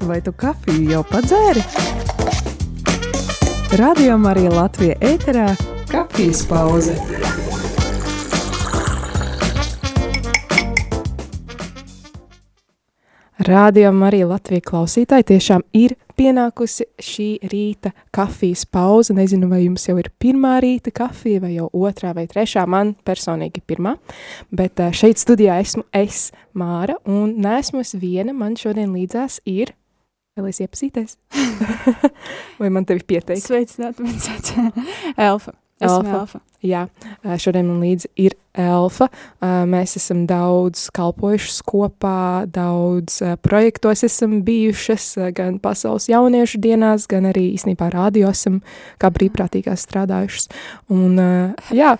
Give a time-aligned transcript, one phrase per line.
[0.00, 1.60] Vai tu kafiju jau padzēri?
[3.76, 5.50] Radio Marija Latvija ēterā-
[5.92, 6.96] kafijas pauze.
[13.38, 19.14] Radio Marija Latvija klausītāji tiešām ir pienākusi šī rīta kafijas pauze.
[19.16, 22.66] Nezinu, vai jums jau ir pirmā rīta kafija, vai jau otrā vai trešā.
[22.66, 23.96] Man personīgi pirmā,
[24.52, 28.32] bet eh, šeit studijā esmu es, Māra, un neesmu es viena.
[28.36, 29.72] Man šodien līdzās ir
[30.38, 31.16] Vēlēs iepazīties?
[32.60, 33.42] vai man tevi pieteikt?
[33.42, 34.52] Sveicināt, man sauc
[35.30, 35.56] Elfa.
[35.80, 36.40] Esmu Elfa.
[36.60, 36.82] Jā,
[37.40, 39.08] šodien man līdzi ir Elfa.
[39.40, 47.46] Mēs esam daudz kalpojušas kopā, daudz projektos esam bijušas, gan pasaules jauniešu dienās, gan arī
[47.54, 48.60] īstenībā rādio esam
[49.00, 50.50] kā brīvprātīgās strādājušas.
[50.92, 51.16] Un
[51.72, 51.96] jā,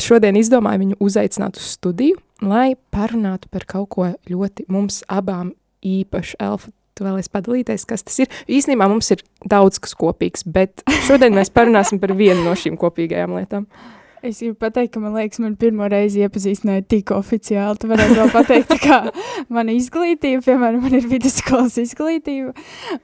[0.00, 6.36] šodien izdomāju viņu uzaicināt uz studiju, lai parunātu par kaut ko ļoti mums abām īpašu.
[6.44, 8.30] Elfa, tu vēlies padalīties, kas tas ir.
[8.50, 13.36] Īsnībā mums ir daudz kas kopīgs, bet šodien mēs parunāsim par vienu no šīm kopīgajām
[13.38, 13.68] lietām.
[14.24, 17.76] Es gribu pateikt, ka man liekas, man pirmo reizi iepazīstināja tik oficiāli.
[17.76, 18.96] Tu varētu vēl pateikt, kā
[19.52, 22.54] mana izglītība, piemēram, man ir vidusskolas izglītība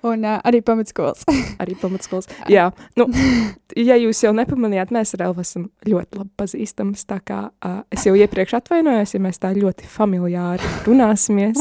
[0.08, 1.26] un uh, arī pamatskolas.
[1.60, 2.30] arī pamatskolas.
[2.48, 3.10] Jā, nu,
[3.76, 8.08] ja jūs jau nepamanījāt, mēs ar Elvu esam ļoti labi pazīstamas, tā kā uh, es
[8.08, 11.60] jau iepriekš atvainojos, ja mēs tā ļoti familiāri runāsimies,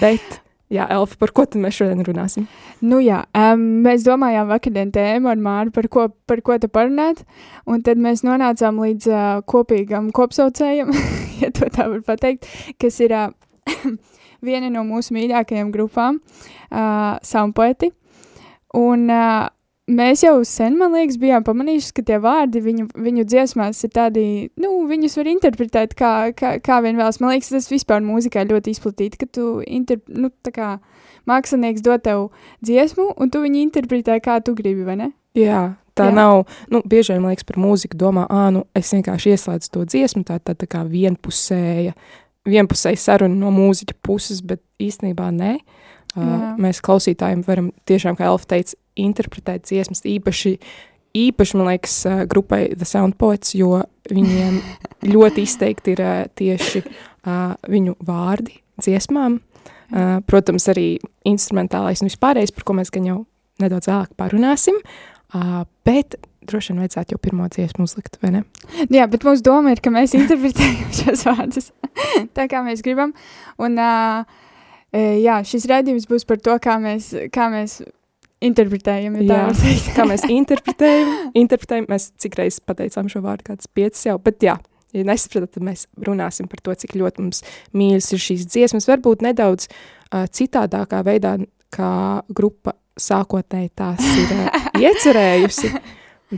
[0.00, 0.40] bet
[0.72, 2.48] Jā, Elfa, par ko tad mēs šodien runāsim?
[2.82, 7.22] Nu jā, um, mēs domājām vakardien tēmu ar Māru, par ko, par ko te parunāt,
[7.70, 10.90] un tad mēs nonācām līdz uh, kopīgam kopsaucējam,
[11.42, 12.50] ja to tā var pateikt,
[12.82, 13.28] kas ir uh,
[14.46, 17.92] viena no mūsu mīļākajām grupām, uh, Soundpoeti,
[18.74, 19.46] un uh,
[19.86, 24.24] mēs jau sen, man liekas, bijām pamanījuši, ka tie vārdi viņu, viņu dziesmās ir tādi,
[24.60, 27.20] nu, viņus var interpretēt kā, kā, kā vien vēlas.
[27.22, 30.70] Man liekas, tas vispār mūzikā ļoti izplatīti, ka tu, inter, nu, tā kā
[31.30, 32.28] mākslinieks dod tev
[32.66, 35.10] dziesmu, un tu viņu interpretē, kā tu gribi, vai ne?
[35.36, 35.62] Jā,
[35.98, 36.16] tā Jā.
[36.16, 39.86] nav, nu, bieži vien, man liekas, par mūziku domā, ā, nu, es vienkārši ieslēdzu to
[39.86, 41.94] dziesmu, tā, tā, tā kā vienpusēja,
[42.46, 45.56] vienpusēja saruna no mūziķa puses, bet īstenībā nē.
[45.56, 45.75] Uh,
[46.16, 50.54] mēs klausītājiem varam tiešām, kā Elfa teica, interpretēt dziesmas īpaši,
[51.16, 54.60] īpaši, man liekas, uh, grupai The Sound Poets, jo viņiem
[55.14, 59.40] ļoti izteikti ir uh, tieši uh, viņu vārdi dziesmām.
[59.86, 60.96] Uh, protams, arī
[61.28, 63.20] instrumentālais un vispārējais, par ko mēs gan jau
[63.62, 68.42] nedaudz vēlāk parunāsim, uh, bet droši vien vajadzētu jau pirmo dziesmu uzlikt, vai ne?
[68.92, 71.70] Jā, bet mūsu doma ir, ka mēs interpretējam šos vārdus
[72.36, 73.14] tā, kā mēs gribam,
[73.62, 74.42] un uh,
[74.96, 77.80] jā, šis raidījums būs par to, kā mēs, kā mēs
[78.44, 79.18] interpretējam.
[79.22, 84.16] Ja jā, kā mēs interpretējam, interpretējam, mēs cik reizes pateicām šo vārdu, kāds piecas jau,
[84.22, 84.56] bet jā,
[84.96, 87.42] ja nesapratat, tad mēs runāsim par to, cik ļoti mums
[87.76, 91.36] mīļas ir šīs dziesmas, varbūt nedaudz uh, citādākā veidā,
[91.74, 91.92] kā
[92.32, 95.72] grupa sākotnēji tās ir uh, iecerējusi,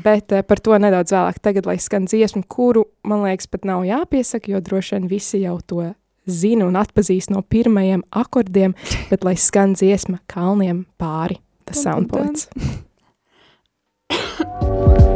[0.05, 4.53] bet par to nedaudz vēlāk tagad, lai skan dziesmu, kuru, man liekas, pat nav jāpiesaka,
[4.55, 5.93] jo droši vien visi jau to
[6.29, 8.77] zina un atpazīst no pirmajiem akordiem,
[9.11, 12.49] bet lai skan dziesma kalniem pāri, tas soundpoints.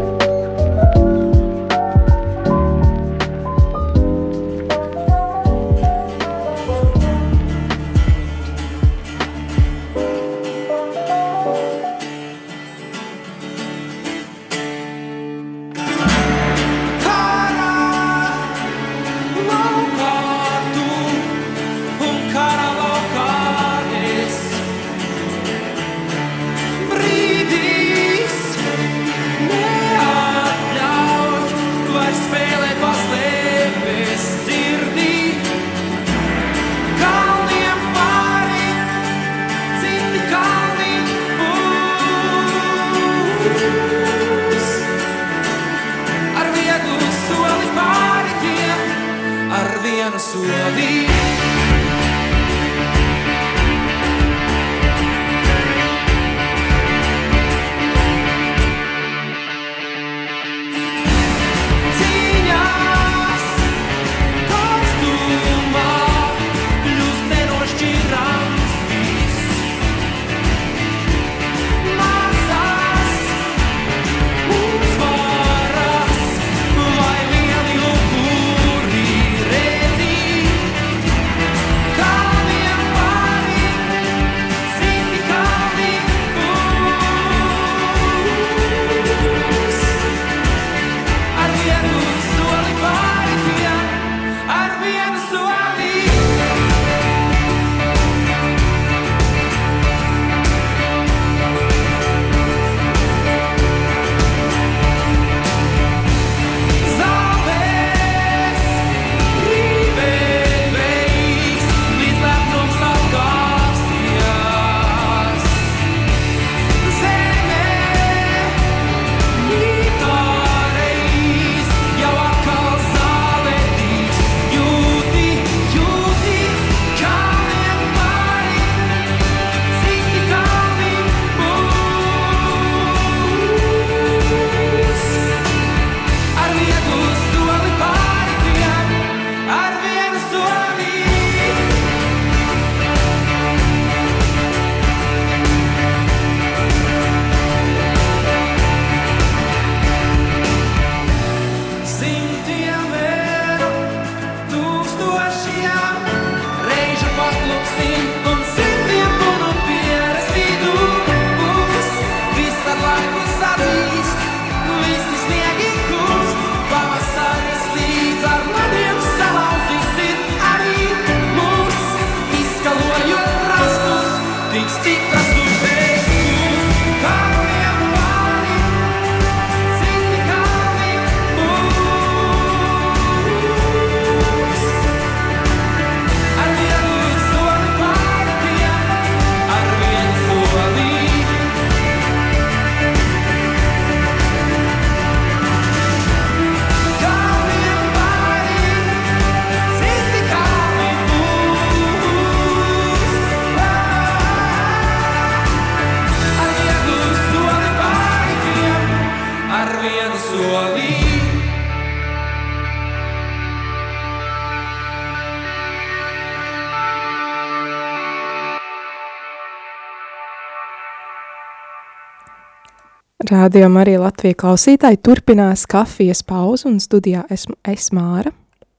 [223.32, 228.28] Radio Marija Latvija klausītāji turpinās kafijas pauzu un studijā esmu es Māra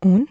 [0.06, 0.28] un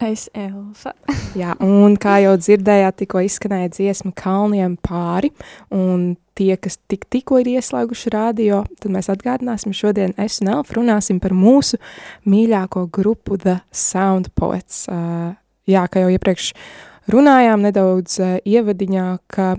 [0.00, 0.94] Es Elfa.
[1.40, 5.28] Jā, un kā jau dzirdējāt, tikko izskanēja dziesma Kalniem pāri,
[5.76, 10.78] un tie, kas tik, tikko ir ieslēguši radio, tad mēs atgādināsim šodien es un Elfa
[10.78, 11.76] runāsim par mūsu
[12.24, 14.86] mīļāko grupu The Sound Poets.
[14.88, 15.36] Uh,
[15.68, 16.54] jā, kā jau iepriekš
[17.12, 19.54] runājām nedaudz uh, ievadiņā, ka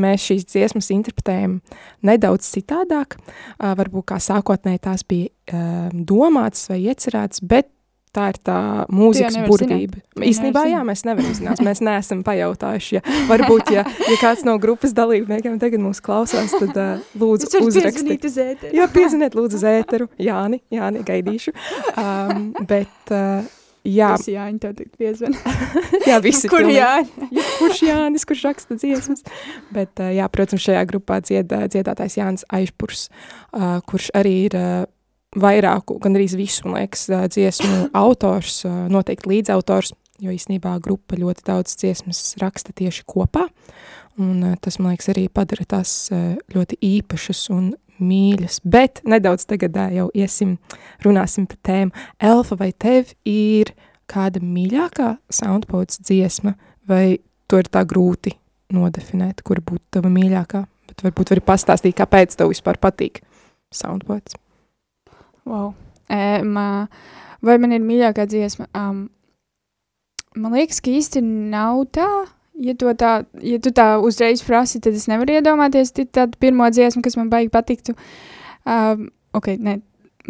[0.00, 1.60] mēs šīs dziesmas interpretējam
[2.06, 3.18] nedaudz citādāk,
[3.58, 5.62] varbūt kā sākotnēji tās bija
[5.94, 7.70] domātas vai iecerētas, bet
[8.14, 8.58] tā ir tā
[8.94, 10.00] mūzikas burvība.
[10.22, 12.98] Īstenībā, jā, mēs nevaram zināt, mēs neesam pajautājuši.
[12.98, 18.28] Ja, varbūt, ja, ja kāds no grupas dalībniekiem tagad mūs klausās, tad uh, lūdzu uzrakstiet.
[18.30, 18.38] uz
[18.74, 20.08] jā, pieziniet lūdzu uz ēteru.
[20.22, 21.54] Jāni, Jāni, gaidīšu.
[21.98, 23.42] Um, bet, uh,
[23.84, 24.14] jā.
[24.18, 25.36] Visi Jāņi tev tik piezvan.
[26.10, 26.50] jā, visi.
[26.50, 26.66] Kur.
[26.68, 27.28] Jāņi?
[27.36, 29.24] Jā, kurš Jānis, kurš raksta dziesmas.
[29.74, 34.58] Bet, uh, jā, protams, šajā grupā dzied, dziedātājs Jānis Aišpurs, uh, kurš arī ir
[35.34, 41.74] vairāku, gan arī visu, man liekas, dziesmu autors, noteikti līdzautors, jo īstenībā grupa ļoti daudz
[41.80, 43.48] dziesmas raksta tieši kopā,
[44.22, 46.06] un tas, man liekas, arī padara tās
[46.54, 47.72] ļoti īpašas un
[48.02, 50.56] mīļas, bet nedaudz tagad jau iesim,
[51.04, 52.06] runāsim par tēmu.
[52.18, 53.74] Elfa, vai tev ir
[54.10, 56.54] kāda mīļākā soundpods dziesma,
[56.88, 57.18] vai
[57.48, 58.34] to ir tā grūti
[58.74, 63.22] nodefinēt, kur būtu tava mīļākā, bet varbūt vari pastāstīt, kāpēc tev vispār patīk
[63.74, 64.36] soundpods?
[65.44, 65.74] Wow.
[66.12, 66.58] Um,
[67.44, 68.68] vai man ir mīļākā dziesma?
[68.76, 69.06] Um,
[70.36, 72.08] man liekas, ka īsti nav tā.
[72.54, 77.16] Ja, tā, ja tu tā uzreiz prasi, tad es nevaru iedomāties tādu pirmo dziesmu, kas
[77.18, 77.96] man baigi patiktu.
[78.62, 79.80] Um, ok, ne,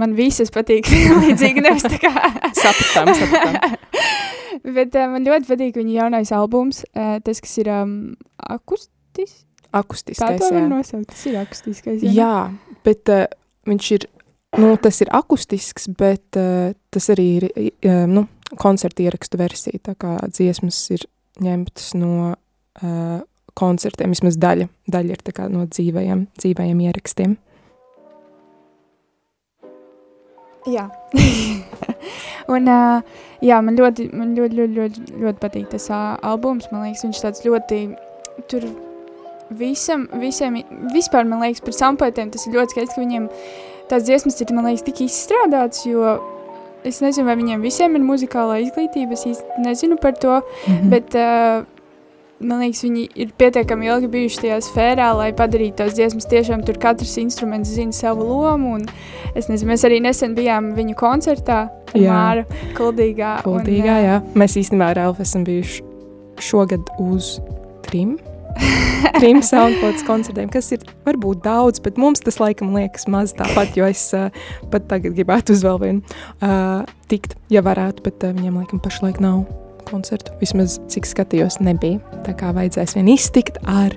[0.00, 0.88] man visas patīk
[1.25, 2.12] līdzīgi, nevis tā kā.
[2.57, 3.76] sapratām, sapratām.
[4.78, 7.95] Bet uh, man ļoti patīk viņa jaunais albums, uh, tas, kas ir um,
[8.40, 9.43] akustis.
[9.75, 12.04] Akustiskais, Tā var nosaukt, tas ir akustiskais.
[12.07, 13.25] Jā, Jā, bet uh,
[13.66, 14.04] viņš ir,
[14.62, 17.49] nu, tas ir akustisks, bet uh, tas arī ir,
[17.83, 18.28] uh, nu,
[18.61, 21.09] koncerta ierakstu versija, tā kā dziesmas ir
[21.43, 23.23] ņemtas no uh,
[23.59, 27.37] koncertiem, vismaz daļa, daļa ir tā kā no dzīvajiem, dzīvajiem ierakstiem.
[30.71, 30.87] Jā.
[32.55, 36.71] un, uh, jā, man ļoti, man ļoti, ļoti, ļoti, ļoti patīk tas uh, albums.
[36.73, 37.81] Man liekas, viņš tāds ļoti,
[38.50, 38.64] tur
[39.59, 40.62] visam, visiem,
[40.95, 43.29] vispār, man liekas, par sampoetiem tas ir ļoti skaisti, ka viņiem
[43.91, 46.17] tās dziesmas ir, man liekas, tik izstrādāts, jo
[46.85, 50.91] es nezinu, vai viņiem visiem ir muzikālā izglītība, es īsti nezinu par to, Mm -hmm.
[50.91, 51.64] bet uh,
[52.45, 56.26] man liekas, viņi ir pietiekami ilgi bijuši tajā sfērā, lai padarītu tās dziesmas.
[56.31, 58.75] Tiešām tur katrs instruments zina savu lomu.
[58.75, 58.87] Un,
[59.35, 62.11] es nezinu, mēs arī nesen bijām viņu koncertā, Jā.
[62.12, 63.43] Māra Kuldīgā.
[63.47, 64.21] Kuldīgā, jā.
[64.35, 65.83] Mēs īstenībā ar Elfu esam bijuši
[66.43, 67.38] šogad uz
[67.87, 68.19] trim.
[69.18, 73.88] Trim soundpods koncertiem, kas ir varbūt daudz, bet mums tas laikam liekas maz tāpat, jo
[73.88, 74.30] es uh,
[74.73, 79.20] pat tagad gribētu uz vēl vienu uh, tikt, ja varētu, bet uh, viņiem laikam pašlaik
[79.25, 79.44] nav
[79.88, 80.32] koncertu.
[80.40, 82.00] Vismaz cik skatījos, nebija.
[82.25, 83.94] Tā kā vajadzēs vien iztikt ar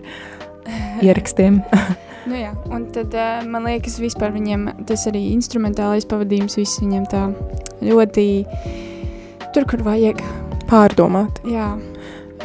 [1.06, 1.62] ierakstiem.
[2.28, 3.14] Nu jā, un tad
[3.48, 7.30] man liekas, vispār viņiem tas arī instrumentālais pavadījums, viss viņiem tā
[7.88, 8.28] ļoti
[9.56, 10.20] tur, kur vajag.
[10.68, 11.38] Pārdomāt.
[11.48, 11.78] Jā,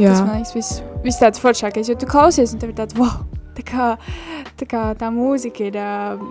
[0.01, 2.97] Jā, tas man liekas, viss, viss tāds foršākais, jo tu klausies un tev ir tāds,
[2.97, 3.21] wow,
[3.57, 3.89] tā kā
[4.61, 6.23] tā, kā tā mūzika ir uh,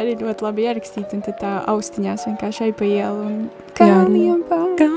[0.00, 3.38] arī ļoti labi ierakstīta, un tad tā austiņās vienkārši ej pa ielu un.
[3.76, 4.90] Kalniem pāri.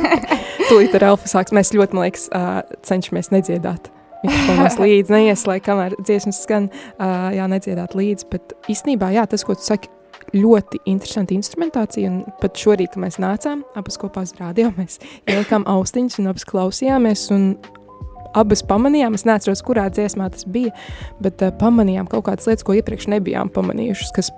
[0.70, 1.54] Tūlīt ar Elfu sāks.
[1.56, 3.90] Mēs ļoti, man liekas, uh, cenšamies nedziedāt.
[4.20, 6.68] Mikrofonos līdzi, neieslēgt, kamēr dziesmas skan,
[7.00, 9.88] uh, jā, nedziedāt līdzi, bet īstenībā, jā, tas, ko tu saki,
[10.36, 15.66] ļoti interesanti instrumentācija, un pat šorīt, kad mēs nācām, abas kopā uz rādio, mēs ielikām
[15.70, 17.52] austiņas un abas klausījāmies, un
[18.38, 20.74] abas pamanījām, es neatceros, kurā dziesmā tas bija,
[21.22, 24.30] bet uh, pamanījām kaut kādas lietas, ko iepriekš nebijām pamanījušas, kas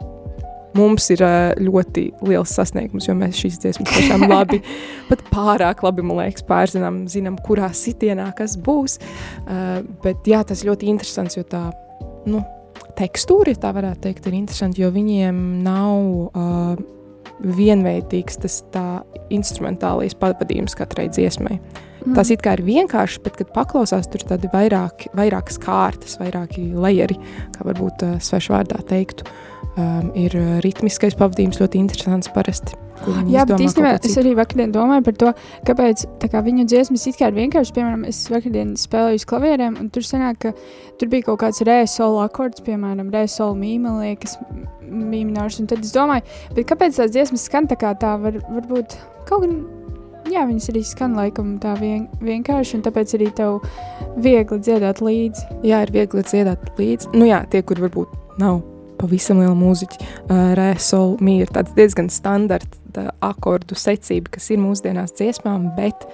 [0.79, 4.63] mums ir uh, ļoti liels sasniegums, jo mēs šīs dziesmas tiešām labi,
[5.11, 8.97] pat pārāk labi, man liekas, pārzinām, zinām, kurā sitienā kas būs,
[9.45, 11.67] uh, bet jā, tas ļoti interesants, jo tā,
[12.25, 12.41] nu,
[12.99, 15.97] tekstūra, ja tā varētu teikt, ir interesanti, jo viņiem nav
[16.33, 16.83] uh,
[17.43, 18.87] vienveidīgs tas tā
[19.33, 21.59] instrumentālais pavadījums katrai dziesmai.
[22.03, 22.17] Mm.
[22.19, 27.19] Tas it kā ir vienkārši, bet, kad paklausās, tur tādi vairāki, vairākas kārtas, vairāki lejeri,
[27.57, 29.27] kā varbūt uh, svešvārdā teiktu,
[29.77, 32.79] um, ir ritmiskais pavadījums ļoti interesants parasti.
[33.31, 35.31] Jā, bet īstenībā es arī vakardien domāju par to,
[35.67, 39.79] kāpēc tā kā viņu dziesmas it kā ir vienkārši, piemēram, es vakardien spēlēju uz klavierēm,
[39.81, 40.53] un tur sanāk, ka
[41.01, 44.37] tur bija kaut kāds re solo akords, piemēram, re solo mīma liekas,
[44.87, 48.99] mīminārs, un tad es domāju, bet kāpēc tās dziesmas skan tā kā tā, var, varbūt
[49.31, 49.59] kaut gan,
[50.31, 53.63] jā, viņas arī skan laikam tā vien, vienkārši, un tāpēc arī tev
[54.23, 55.49] viegli dziedāt līdzi.
[55.67, 57.15] Jā, ir viegli dziedāt līdzi.
[57.17, 58.63] Nu jā, tie, kur varbūt nav
[59.03, 64.63] pavisam liela mūziķa, uh, re, sol, mi ir tāds diezgan standarta akordu secība, kas ir
[64.63, 66.07] mūsdienās dziesmām, bet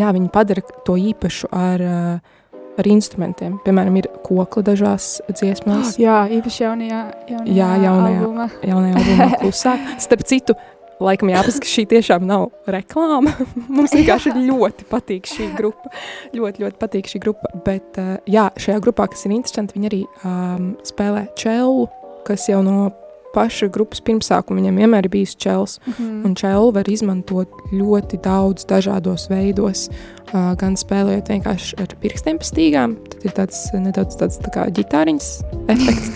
[0.00, 3.58] jā, viņi padara to īpašu ar, uh, ar instrumentiem.
[3.66, 5.96] Piemēram, ir kokla dažās dziesmās.
[6.02, 8.46] Jā, īpaši jaunajā, jaunajā, jā, jaunajā albumā.
[8.64, 9.90] Jaunajā albumā klusāk.
[10.02, 10.56] Starp citu,
[11.04, 13.34] laikam jāpasaka, ka šī tiešām nav reklāma.
[13.76, 15.92] Mums vienkārši ļoti patīk šī grupa.
[16.36, 17.52] Ļoti, ļoti patīk šī grupa.
[17.66, 21.86] Bet uh, jā, šajā grupā, kas ir interesanti, viņi arī um, spēlē čelu,
[22.26, 22.92] kas jau no
[23.32, 25.78] paša grupas pirmsākuma viņam vienmēr ir bijis čels.
[25.86, 26.24] Mm -hmm.
[26.26, 29.88] Un čelu var izmantot ļoti daudz dažādos veidos.
[30.32, 34.70] Uh, gan spēlējot vienkārši ar pirkstiem pa stīgām, tad ir tāds nedaudz tāds tā kā
[34.70, 36.08] ģitāriņas efekts.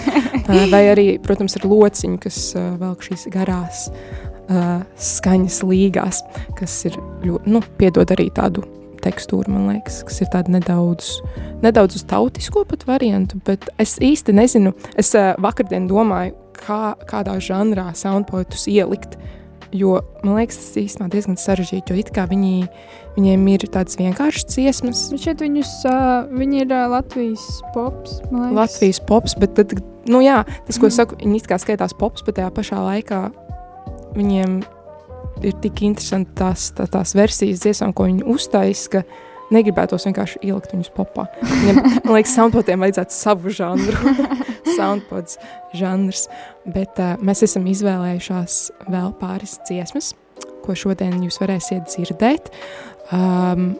[0.49, 6.23] uh, vai arī, protams, ar lociņu, kas uh, velk šīs garās uh, skaņas līgās,
[6.59, 8.65] kas ir ļoti, nu, piedod arī tādu
[9.07, 11.21] tekstūru, man liekas, kas ir tāda nedaudz,
[11.65, 17.37] nedaudz uz tautisko pat variantu, bet es īsti nezinu, es uh, vakardien domāju, kā, kādā
[17.43, 19.19] žanrā soundpoetus ielikt,
[19.77, 22.69] jo, man liekas, tas īstenībā diezgan sarežģīti, jo it kā viņi,
[23.17, 25.09] viņiem ir tāds vienkāršs dziesmas.
[25.13, 28.61] Bet šeit viņus, uh, viņi ir uh, Latvijas pops, man liekas.
[28.63, 29.77] Latvijas pops, bet tad,
[30.11, 30.97] nu jā, tas, ko mm.
[30.99, 33.27] saku, viņi it kā skaitās pops, bet tajā pašā laikā
[34.17, 34.59] viņiem
[35.45, 39.03] ir tik interesanti tās, tā, tās versijas dziesmām, ko viņi uztais, ka
[39.55, 41.27] negribētos vienkārši ielikt viņus popā.
[41.43, 44.15] Viņam, man liekas, soundpodiem vajadzētu savu žanru,
[44.79, 45.39] soundpods
[45.77, 46.27] žanrs,
[46.75, 48.59] bet uh, mēs esam izvēlējušās
[48.91, 50.15] vēl pāris dziesmas,
[50.65, 52.51] ko šodien jūs varēsiet dzirdēt.
[53.15, 53.75] Um,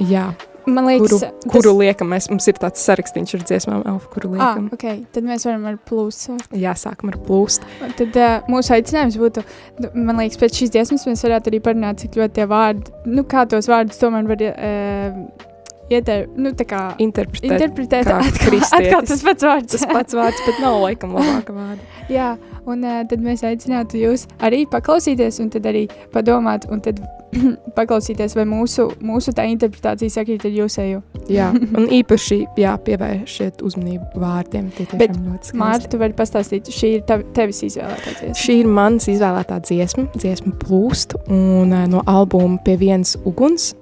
[0.00, 0.30] jā,
[0.66, 1.48] Man liekas, kuru, tas...
[1.52, 4.68] kuru liekam, mēs, mums ir tāds sarakstīns ar dziesmām, elfu, kuru liekam.
[4.70, 6.38] Ah, ok, tad mēs varam ar plūstu.
[6.56, 7.68] Jā, sākam ar plūstu.
[7.98, 9.44] Tad uh, mūsu aicinājums būtu,
[9.84, 13.26] nu, man liekas, pēc šīs dziesmas mēs varētu arī parunāt, cik ļoti tie vārdi, nu,
[13.28, 15.50] kā tos vārdus tomēr var uh,
[15.94, 19.74] Ieter, nu, kā, interpretēt, interpretēt atkal, atkal tas pats vārds.
[19.76, 21.90] tas pats vārds, bet nav laikam labāka vārda.
[22.12, 22.34] Jā,
[22.68, 27.00] un uh, tad mēs aicinātu jūs arī paklausīties un tad arī padomāt un tad
[27.78, 31.02] paklausīties, vai mūsu, mūsu tā interpretācija sakrīt ar jūsēju.
[31.32, 34.70] jā, un īpaši jā, pievēršiet uzmanību vārdiem.
[34.98, 35.16] Bet,
[35.58, 38.40] Mārta, tu vari pastāstīt, šī ir tav, tevis izvēlētā dziesma.
[38.42, 43.72] Šī ir mans izvēlētā dziesma, dziesma plūst, un uh, no albuma pie vienas uguns.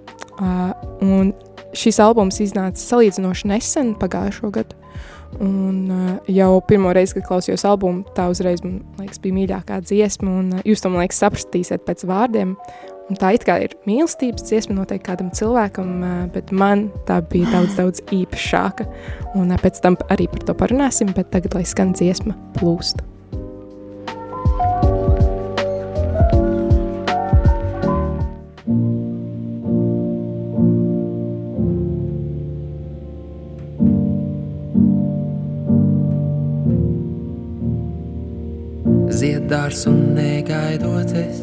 [0.40, 0.73] Uh,
[1.04, 1.33] un
[1.76, 4.79] šis albums iznāca salīdzinoši nesen, pagājušo gadu.
[5.41, 10.29] Un uh, jau pirmo reizi, kad klausījos albumu, tā uzreiz man liekas, bija mīļākā dziesma.
[10.43, 12.57] Un, uh, jūs to, man liekas, sapratīsiet pēc vārdiem.
[13.11, 17.49] Un tā it kā ir mīlestības dziesma noteikti kādam cilvēkam, uh, bet man tā bija
[17.55, 18.88] daudz, daudz īpašāka.
[19.41, 23.00] Un uh, pēc tam arī par to parunāsim, bet tagad lai skan dziesma plūst.
[39.43, 41.41] Ziedārs un negaidot es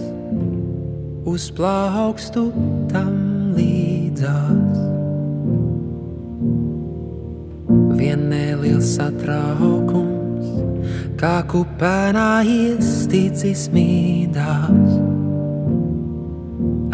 [1.27, 2.45] uzplaukstu
[2.91, 4.77] tam līdzās.
[7.99, 10.47] Vien neliels satraukums,
[11.19, 14.95] kā kupēnā iesticis mīdās.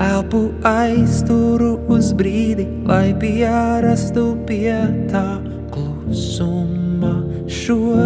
[0.02, 4.74] Elpu aizturu uz brīdi, lai pierastu pie
[5.14, 5.28] tā
[5.72, 7.14] klusuma
[7.48, 8.05] šorīt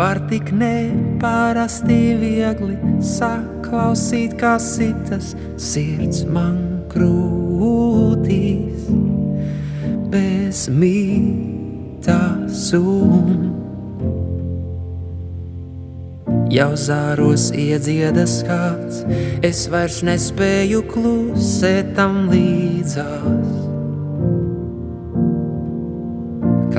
[0.00, 2.72] var tik neparasti viegli
[3.04, 6.56] saklausīt, kā sitas sirds man
[6.88, 8.86] krūtīs
[10.08, 13.36] bez mītas un.
[16.50, 19.04] Jau zāros iedziedas kāds,
[19.44, 23.49] es vairs nespēju klusēt tam līdzās.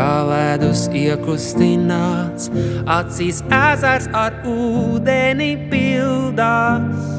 [0.01, 2.49] Kā ledus iekustināts,
[2.89, 7.09] acīs ezers ar ūdeni pildās.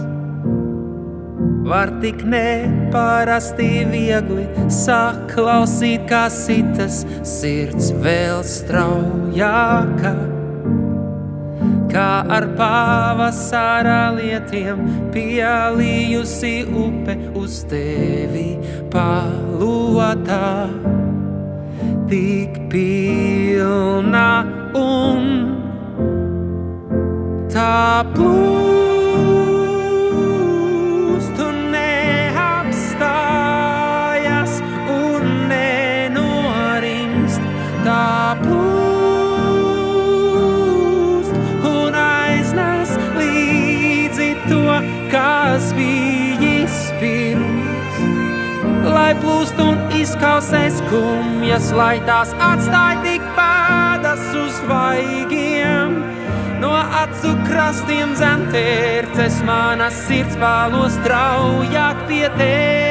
[1.73, 4.49] Var tik neparasti viegli
[4.83, 10.13] saklausīt, kā sitas sirds vēl straujāka.
[11.93, 14.83] Kā ar pavasara lietiem
[15.15, 18.49] pielījusi upe uz tevi
[18.93, 20.43] palotā
[22.13, 24.45] tik pilna
[24.77, 25.23] un
[27.49, 28.93] tā plūst
[31.41, 32.93] un neapstājas
[34.93, 37.41] un nenorimst.
[37.87, 39.73] Tā plūst
[41.73, 44.61] un aiznes līdzi to,
[45.17, 47.97] kas bijis pirms,
[48.93, 54.25] lai plūst un izkausē skumjas, lai tās atstāj tik pēdas.
[54.45, 55.97] uz vaigiem.
[56.63, 62.82] No acu krastiem zentērces manas sirds pālos straujāk pie tevis.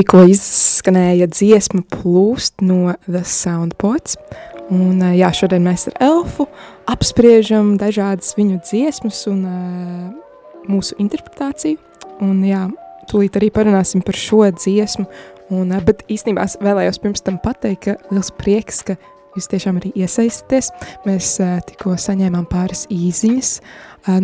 [0.00, 4.14] Tikko izskanēja dziesma plūst no The Soundpots.
[4.72, 6.46] Un, jā, šodien mēs ar Elfu
[6.88, 9.42] apspriežam dažādas viņu dziesmas un
[10.72, 11.76] mūsu interpretāciju.
[12.24, 12.62] Un, jā,
[13.12, 15.04] tūlīt arī parunāsim par šo dziesmu.
[15.52, 18.96] Un, bet īstenībā es vēlējos pirms tam pateikt, ka liels prieks, ka
[19.36, 20.70] jūs tiešām arī iesaisties.
[21.06, 21.36] Mēs
[21.68, 23.52] tikko saņēmām pāris īziņas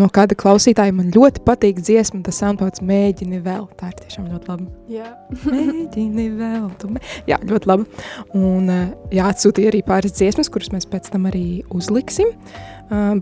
[0.01, 0.95] no kāda klausītāja.
[0.97, 3.67] Man ļoti patīk dziesma, tas soundpots mēģini vēl.
[3.79, 4.69] Tā ir tiešām ļoti laba.
[4.91, 5.11] Jā.
[5.53, 6.69] Mēģini vēl.
[6.95, 7.03] Mē...
[7.31, 7.89] Jā, ļoti labi.
[8.39, 8.71] Un
[9.15, 12.33] jā, atsūtīja arī pāris dziesmas, kuras mēs pēc tam arī uzliksim.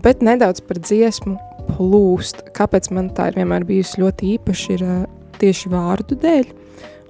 [0.05, 1.37] Bet nedaudz par dziesmu
[1.75, 2.45] plūst.
[2.55, 4.85] Kāpēc man tā ir vienmēr bijusi ļoti īpaša, ir
[5.41, 6.53] tieši vārdu dēļ.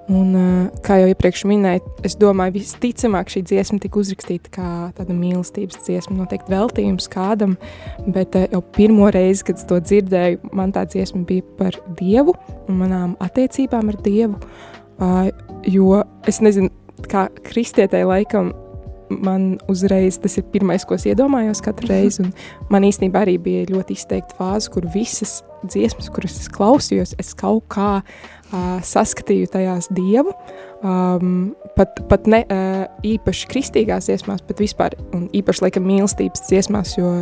[0.05, 5.15] Un, uh, kā jau iepriekš minēju, es domāju, visticamāk šī dziesma tika uzrakstīta kā tāda
[5.17, 7.55] mīlestības dziesma, noteikti veltījums kādam,
[8.05, 12.35] bet uh, jau pirmo reizi, kad es to dzirdēju, man tā dziesma bija par Dievu
[12.67, 14.37] un manām attiecībām ar Dievu,
[15.73, 16.69] jo es nezinu,
[17.09, 18.53] kā kristietēji laikam
[19.09, 22.29] man uzreiz tas ir pirmais, ko es iedomājos katru reizi,
[22.69, 27.65] man īstenībā arī bija ļoti izteikta fāze, kur visas dziesmas, kuras es klausījos, es kaut
[27.73, 28.34] kā uh,
[28.85, 30.33] saskatīju tajās Dievu,
[30.85, 36.95] um, pat, pat ne uh, īpaši kristīgās dziesmās, bet vispār, un īpaši, laikam, mīlestības dziesmās,
[36.99, 37.17] jo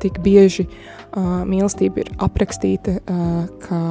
[0.00, 3.82] tik bieži uh, mīlestība ir aprakstīta uh, kā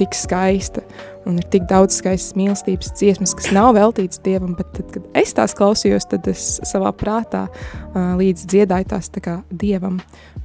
[0.00, 0.82] tik skaista,
[1.28, 5.34] un ir tik daudz skaistas mīlestības dziesmas, kas nav veltītas Dievam, bet tad, kad es
[5.36, 9.98] tās klausījos, tad es savā prātā uh, līdz dziedāju tās tā kā Dievam,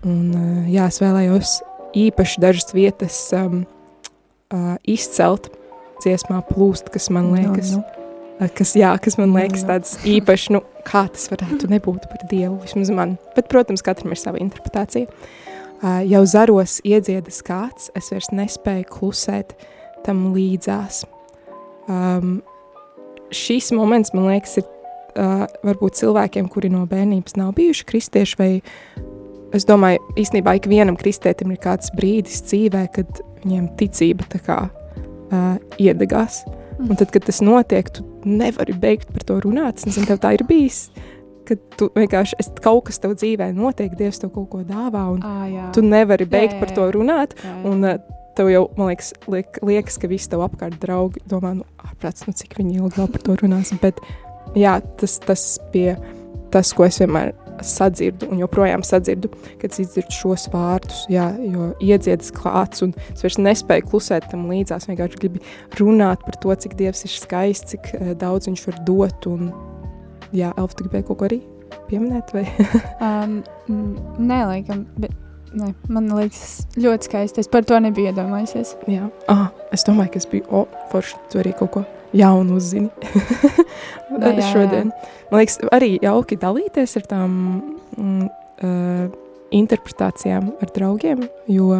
[0.03, 1.59] un uh, jā, es vēlējos
[1.95, 3.63] īpaši dažas vietas um,
[4.51, 5.53] uh, izcelt
[6.03, 7.83] dziesmā plūst, kas man liekas, Nu,
[8.41, 9.69] uh, kas, jā, kas man liekas jā.
[9.73, 14.21] tāds īpašs, nu, kā tas varētu nebūt par Dievu, vismaz man, bet, protams, katram ir
[14.21, 15.09] sava interpretācija.
[15.85, 19.55] Uh, jau zaros iedziedas kāds, es vairs nespēju klusēt
[20.05, 21.03] tam līdzās.
[21.91, 22.39] Um,
[23.33, 28.49] šis moments, man liekas, ir uh, varbūt cilvēkiem, kuri no bērnības nav bijuši kristieši, vai
[29.55, 34.59] es domāju, īstenībā ikvienam kristietim ir kāds brīdis dzīvē, kad viņiem ticība tā kā
[35.31, 36.43] uh, iedegās.
[36.81, 39.79] Un tad, kad tas notiek, tu nevari beigt par to runāt.
[39.79, 40.89] Es nezinu, tev tā ir bijis.
[41.45, 45.21] Kad tu vienkārši es, kaut kas tev dzīvē notiek, Dievs tev kaut ko dāvā, un
[45.53, 45.69] jā.
[45.75, 46.95] tu nevari beigt jā, par to jā.
[46.97, 47.37] runāt.
[47.37, 47.61] Jā, jā.
[47.69, 47.95] Un uh,
[48.35, 52.35] tev jau, man liekas, liek, liekas ka visi tev apkārt draugi domā, nu, ārprāts, nu,
[52.35, 53.71] cik viņi ilgi vēl par to runās.
[53.81, 54.01] Bet,
[54.57, 55.95] jā, tas, tas bija
[56.53, 59.29] tas, ko es vienmēr sadzirdu un joprojām sadzirdu,
[59.61, 64.47] kad es izdzirdu šos vārdus, jā, jo iedziedis klāts un es vairs nespēju klusēt tam
[64.51, 65.43] līdzās, vienkārši gribi
[65.79, 69.51] runāt par to, cik Dievs ir skaists, cik uh, daudz viņš var dot un,
[70.35, 71.43] jā, Elfa, tu gribēji kaut ko arī
[71.89, 72.33] pieminēt?
[73.05, 73.41] Um,
[74.17, 75.13] nē, laikam, bet
[75.55, 77.43] ne, man liekas ļoti skaisti.
[77.43, 78.75] Es par to nebiju iedomājusies.
[78.91, 82.89] Jā, ah, es domāju, ka es biju, o, forši, tu arī kaut ko jaunu uzzini
[83.01, 84.47] Jā, jā, jā.
[84.53, 84.91] šodien.
[85.31, 87.35] Man liekas, arī jauki dalīties ar tām
[87.97, 88.25] mm,
[88.63, 89.05] uh,
[89.55, 91.79] interpretācijām ar draugiem, jo,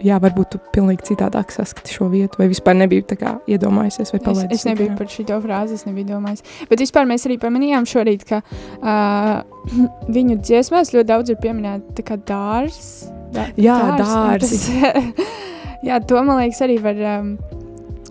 [0.00, 4.20] jā, varbūt tu pilnīgi citādāk saskati šo vietu, vai vispār nebija tā kā iedomājusies vai
[4.20, 4.60] Es, palaidis.
[4.62, 4.98] es nebiju garām.
[5.02, 6.44] par šo frāzi, es nebiju domājis.
[6.70, 9.42] Bet vispār mēs arī pamanījām šorīt, ka uh,
[10.16, 13.10] viņu dziesmās ļoti daudz ir pieminēta tā kā dārs.
[13.30, 14.56] Da, Jā, un dārzi.
[14.82, 15.36] Tas,
[15.86, 17.34] jā, to man liekas arī var um,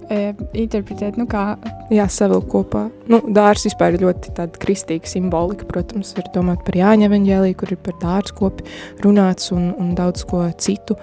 [0.09, 0.33] e,
[0.65, 1.53] interpretēt, nu kā,
[1.89, 2.83] Jā, savilkt kopā.
[3.09, 5.65] Nu, dārs vispār ir ļoti tāda kristīga simbolika.
[5.65, 8.67] Protams, var domāt par Jāņa evaņģēliju, kur ir par dārzu kopi
[9.01, 10.99] runāts un, un daudz ko citu.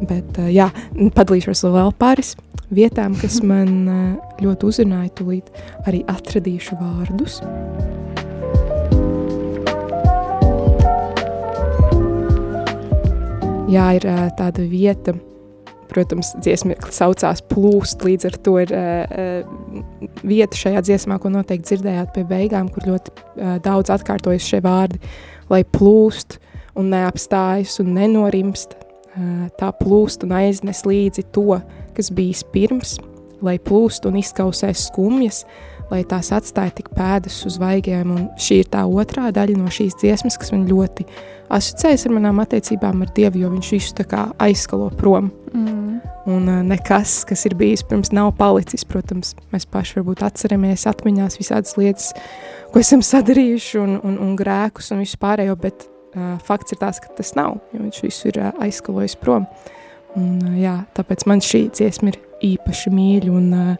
[0.00, 2.32] Bet, uh, jā, padalīšos vēl pāris
[2.72, 5.12] vietām, kas man uh, ļoti uzrunāja.
[5.20, 5.52] Tūlīt
[5.84, 7.42] arī atradīšu vārdus.
[13.68, 15.20] Jā, ir uh, tāda vieta,
[15.90, 19.42] protams, dziesma saucās plūst, līdz ar to ir uh,
[20.22, 25.02] vieta šajā dziesmā, ko noteikti dzirdējāt pie beigām, kur ļoti uh, daudz atkārtojas šie vārdi,
[25.50, 26.38] lai plūst
[26.78, 28.76] un neapstājas un nenorimst,
[29.58, 31.58] tā plūst un aiznes līdzi to,
[31.96, 32.96] kas bijis pirms,
[33.44, 35.42] lai plūst un izkausēs skumjas,
[35.90, 39.98] lai tās atstāja tik pēdas uz vaigiem, un šī ir tā otrā daļa no šīs
[40.00, 41.06] dziesmas, kas man ļoti
[41.50, 45.32] asociējas ar manām attiecībām ar Dievu, jo viņš visu tā kā aizskalo prom.
[45.52, 45.90] mm,
[46.30, 48.84] Un uh, nekas, kas ir bijis pirms, nav palicis.
[48.86, 52.10] Protams, mēs paši varbūt atceramies atmiņās visādas lietas,
[52.70, 57.00] ko esam sadarījuši, un, un, un grēkus un visu pārējo, bet uh, fakts ir tas,
[57.02, 59.48] ka tas nav, jo viņš visu ir uh, aizskalojis prom.
[60.18, 62.20] Un, uh, jā, tāpēc man šī dziesma ir
[62.52, 63.72] īpaši mīļa, un uh,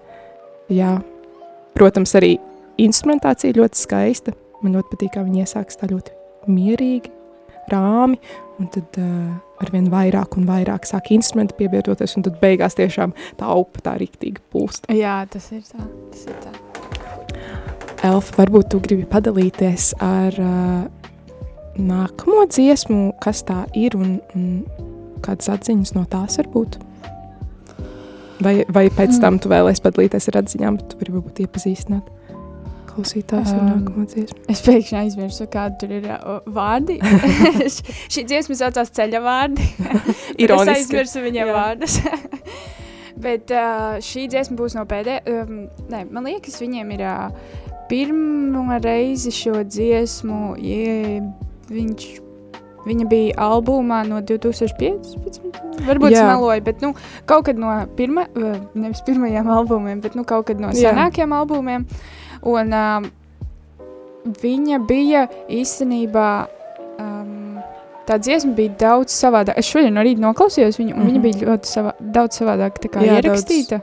[0.72, 0.96] jā,
[1.76, 2.36] protams, arī
[2.80, 4.36] instrumentācija ļoti skaista.
[4.60, 6.12] Man ļoti patīk, kā viņi iesākas tā ļoti
[6.50, 7.12] mierīgi,
[7.70, 8.18] rāmi,
[8.60, 9.30] un tad uh,
[9.62, 14.42] arvien vairāk un vairāk sāk instrumenti pievietoties, un tad beigās tiešām tā upe tā riktīgi
[14.52, 14.90] plūst.
[14.96, 15.86] jā, tas ir tā.
[16.12, 16.54] Tas ir tā.
[18.10, 20.84] Elfa, varbūt tu gribi padalīties ar uh,
[21.80, 24.46] nākamo dziesmu, kas tā ir un, un
[25.24, 26.80] kādas atziņas no tās var būt?
[28.40, 32.08] Vai, vai pēc tam tu vēlēsi padalīties ar atziņām, bet tu vari varbūt iepazīstināt
[32.90, 34.42] klausītājus ar Um, nākamo dziesmu?
[34.50, 36.98] Es pēkšņi aizmirsu, kādi tur ir uh, vārdi.
[38.12, 39.66] Šī dziesma saucās ceļa vārdi.
[40.36, 41.56] Bet Es aizmirsu viņiem Jā.
[41.56, 41.98] vārdus.
[43.24, 45.20] Bet uh, šī dziesma būs no pēdējā.
[45.28, 47.26] Um, nē, man liekas, viņiem ir uh,
[47.90, 50.54] pirmā reize šo dziesmu.
[50.56, 51.20] Je,
[51.68, 52.06] viņš,
[52.86, 55.50] viņa bija albumā no 2015.
[55.86, 56.20] Varbūt Jā.
[56.20, 56.92] es meloju, bet nu,
[57.26, 60.90] kaut kad no pirma, uh, nevis pirmajiem albumiem, bet nu, kaut kad no Jā.
[60.92, 61.86] senākiem albumiem.
[62.42, 63.10] Un um,
[64.42, 66.30] viņa bija īstenībā.
[66.98, 67.36] Um,
[68.10, 69.54] Tā dziesma bija daudz savādāka.
[69.60, 71.06] Es šodien no rīta noklausījos viņu, un mm -hmm.
[71.06, 71.22] viņa Mhm.
[71.22, 73.80] bija ļoti savā, daudz savādāk Jā, ierakstīta.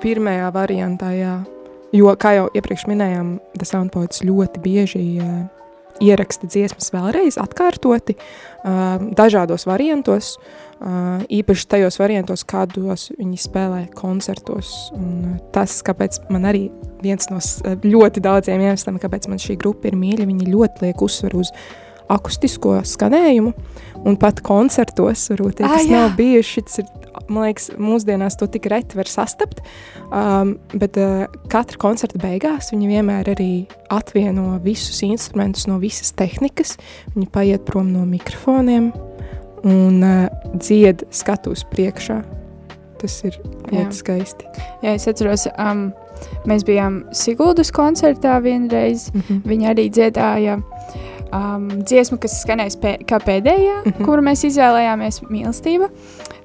[0.00, 1.44] Pirmajā variantā, jā.
[1.92, 5.55] Jo, kā jau iepriekš minējām, The Soundpoets ļoti bieži uh,
[6.00, 10.34] ieraksta dziesmas vēlreiz, atkārtoti, uh, dažādos variantos,
[10.80, 14.90] uh, īpaši tajos variantos, kādos viņi spēlē koncertos.
[14.96, 16.66] Un, tas, kāpēc man arī
[17.02, 21.02] viens no s- ļoti daudziem iemesliem, kāpēc man šī grupa ir mīļa, viņi ļoti liek
[21.02, 21.52] uzsvaru uz
[22.08, 23.50] akustisko skanējumu,
[24.06, 25.90] un pat koncertos, varbūt tie, Ah, kas jā.
[25.96, 26.84] nav bijuši, tas ir,
[27.28, 29.62] man liekas, mūsdienās to tik reti var sastapt,
[30.10, 33.50] um, bet uh, katra koncerta beigās viņi vienmēr arī
[33.92, 36.76] atvieno visus instrumentus no visas tehnikas,
[37.14, 38.92] viņi paiet prom no mikrofoniem
[39.66, 42.22] un uh, dzied skatuves priekšā.
[42.96, 43.34] Tas ir
[43.68, 44.46] ļoti skaisti.
[44.80, 45.90] Jā, es atceros, um,
[46.48, 49.10] mēs bijām Siguldas koncertā vienreiz.
[49.12, 49.42] Mhm.
[49.44, 50.56] Viņa arī dziedāja
[51.32, 53.90] um, dziesmu, kas skanēs pē, kā pēdējā, mm.
[53.90, 54.06] -hmm.
[54.06, 55.90] kuru mēs izvēlējāmies, mīlestība.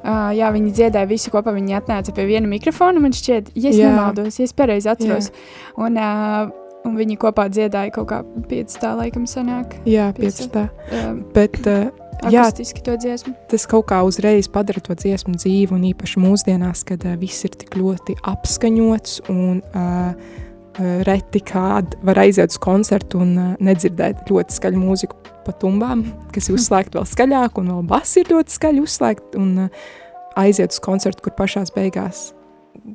[0.02, 1.54] Uh, jā, viņi dziedāja visu kopā.
[1.56, 3.02] Viņi atnāca pie viena mikrofona.
[3.04, 3.92] Man šķiet, ja es Jā.
[3.92, 5.30] nemaldos, ja es pareizi atceros.
[5.78, 6.50] Un, uh,
[6.88, 9.78] un viņi kopā dziedāja kaut kā piecā, laikam, sanāk.
[9.86, 10.48] Jā, Pieci.
[10.48, 10.68] pieci tā.
[10.98, 11.92] Um, Bet uh,
[12.34, 12.48] jā,
[12.82, 13.36] to dziesmu.
[13.52, 17.54] tas kaut kā uzreiz padara to dziesmu dzīvu, un īpaši mūsdienās, kad uh, viss ir
[17.62, 20.42] tik ļoti apskaņots un uh, uh,
[20.80, 26.06] reti kād var aiziet uz koncertu un uh, nedzirdēt ļoti skaļu mūziku pa tumbām,
[26.36, 29.90] kas ir uzslēgta vēl skaļāk, un vēl bass ir ļoti skaļi uzslēgta, un uh,
[30.40, 32.30] aiziet uz koncertu, kur pašās beigās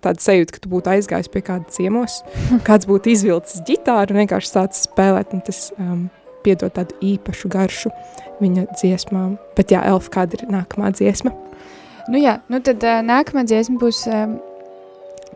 [0.02, 2.20] tāda sajūta, ka tu būtu aizgājis pie kāda ciemos,
[2.68, 6.06] kāds būtu izvilcis ģitāru un vienkārši sācis spēlēt, un tas um,
[6.46, 7.92] piedod tādu īpašu garšu
[8.40, 9.36] viņa dziesmām.
[9.58, 11.32] Bet jā, Elfa, kāda ir nākamā dziesma?
[12.06, 14.36] Nu, jā, nu tad uh, nākamā dziesma būs um,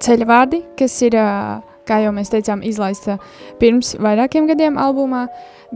[0.03, 3.19] ceļa vārdi, kas ir, uh, kā jau mēs teicām, izlaista
[3.61, 5.27] pirms vairākiem gadiem albumā,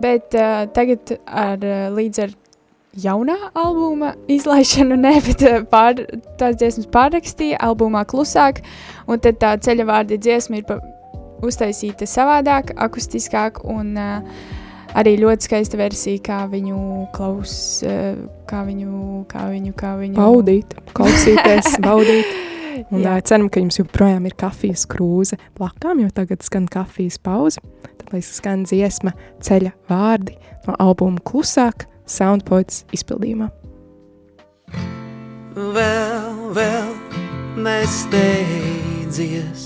[0.00, 2.34] bet uh, tagad ar, uh, līdz ar
[3.00, 6.04] jaunā albuma izlaišanu, ne, bet pār,
[6.40, 8.62] tās dziesmas pārrakstīja albumā klusāk,
[9.08, 10.78] un tad tā ceļa vārdi dziesma ir pa,
[11.44, 14.22] uztaisīta savādāk, akustiskāk, un uh,
[14.96, 16.78] arī ļoti skaista versija, kā viņu
[17.14, 18.14] klaus, uh,
[18.50, 20.18] kā viņu, kā viņu, kā viņu.
[20.18, 22.52] Baudīt, klausīties, baudīt.
[22.90, 23.16] Un Jā.
[23.24, 27.62] ceram, ka jums joprojām ir kafijas krūze blakām, jo tagad skan kafijas pauze.
[27.84, 29.12] Tad lai skan dziesma
[29.44, 33.48] ceļa vārdi no albuma klusāk, Soundpoints izpildījumā.
[35.54, 36.90] Vēl, vēl
[37.64, 39.62] nesteidzies,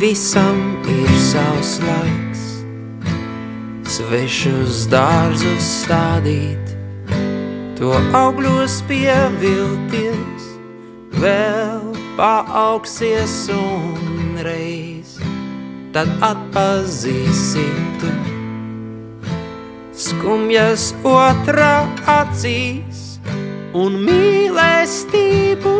[0.00, 2.44] visam ir savs laiks.
[3.90, 6.76] Svešus dārzus stādīt,
[7.80, 10.49] to augļos pievilties,
[11.20, 15.18] vēl paaugsies un reiz,
[15.94, 18.12] tad atpazīsim tu
[20.00, 23.20] skumjas otrā acīs
[23.76, 25.76] un mīlestību.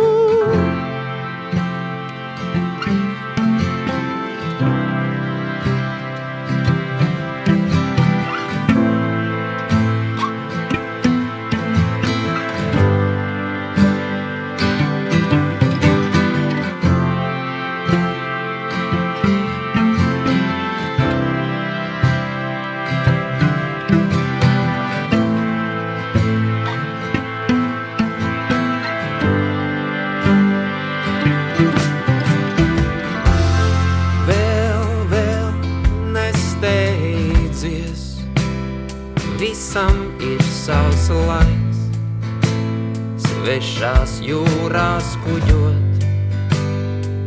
[43.80, 46.02] Svešās jūrās kuģot,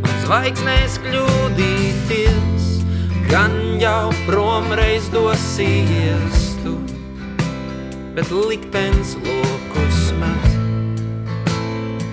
[0.05, 2.67] un zvaigznēs kļūdīties,
[3.25, 6.75] gan jau promreiz dosies tu,
[8.13, 10.45] bet liktenis lokus met.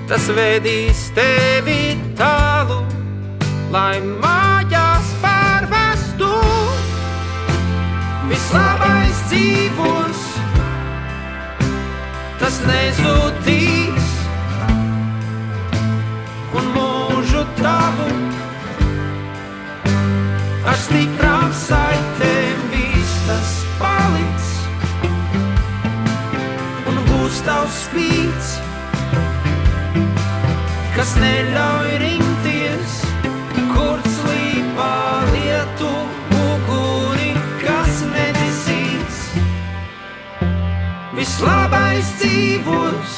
[0.08, 2.78] Tas vedīs tevi tālu,
[3.76, 6.30] lai mājās pārvestu.
[8.32, 10.24] Vislabais dzīvos,
[12.40, 13.79] tas nezudīs,
[16.58, 18.08] un mūžu tavu
[20.70, 24.50] ar stiprām saitēm viss tas paliks,
[26.90, 28.58] un būs tavs spīts
[31.00, 32.96] kas neļauj rimties,
[33.70, 34.96] kur slīpā
[35.30, 35.92] lietu
[36.36, 37.30] uguni,
[37.62, 39.22] kas nedisīs.
[41.16, 43.16] Vislabais dzīvos,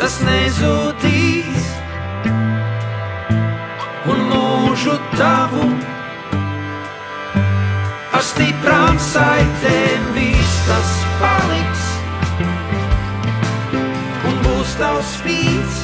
[0.00, 1.15] tas nezudīs,
[4.76, 5.64] mūžu tavu.
[8.12, 11.84] Ar stiprām saitēm viss tas paliks.
[14.28, 15.80] Un būs tavs spīts,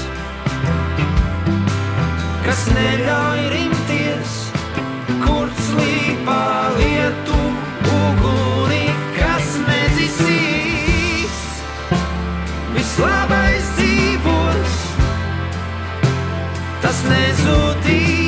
[2.44, 4.36] kas neļauj rimties,
[5.24, 6.44] kur slīpā
[6.76, 7.42] lietu
[7.96, 11.38] uguni, kas nedzisīs.
[12.76, 14.80] Vislabais dzīvos,
[16.84, 18.21] tas nezudīs,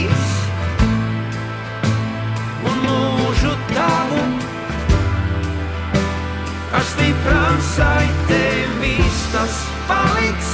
[6.75, 9.57] ar stiprām saitēm viss tas
[9.89, 10.51] paliks.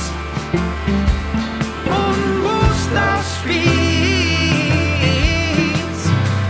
[1.97, 4.81] Un būs tavs spīts,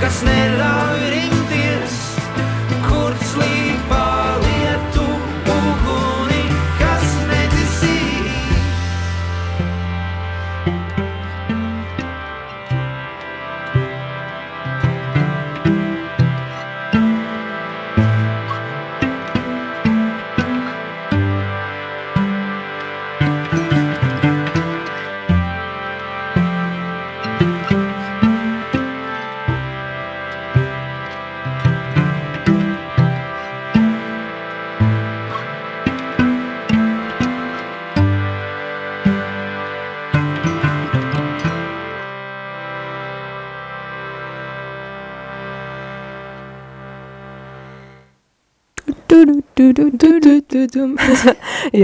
[0.02, 1.94] kas neļauj rimties,
[2.88, 3.69] kur slīpā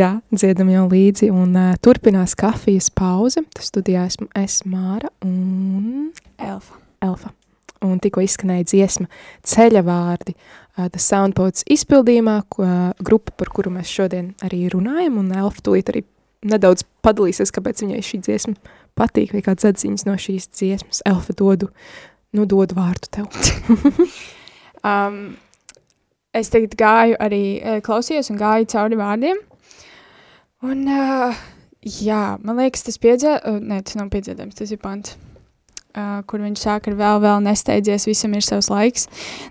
[0.01, 3.43] Jā, dziedam jau līdzi, un uh, turpinās kafijas pauze.
[3.55, 6.79] Tas studijā esmu es Māra un Elfa.
[7.05, 7.33] Elfa.
[7.85, 9.07] Un tikko izskanēja dziesma
[9.47, 15.21] ceļa vārdi, uh, tas Soundpods izpildījumā, ko, uh, grupa, par kuru mēs šodien arī runājam,
[15.23, 16.07] un Elfa tūlīt arī
[16.47, 21.03] nedaudz padalīsies, kāpēc viņai šī dziesma patīk, vai kāds atziņas no šīs dziesmas.
[21.09, 21.71] Elfa dodu,
[22.37, 23.31] nu dodu vārdu tev.
[24.87, 25.37] Um,
[26.39, 29.41] es tagad gāju arī uh, klausījos un gāju cauri vārdiem.
[30.67, 31.37] Un, uh,
[31.85, 35.17] jā, man liekas, tas piedzē, uh, ne, tas nav piedzēdams, tas ir pants.
[35.97, 39.07] Uh, kur viņš sāk ar vēl, vēl nesteidzies, visam ir savs laiks.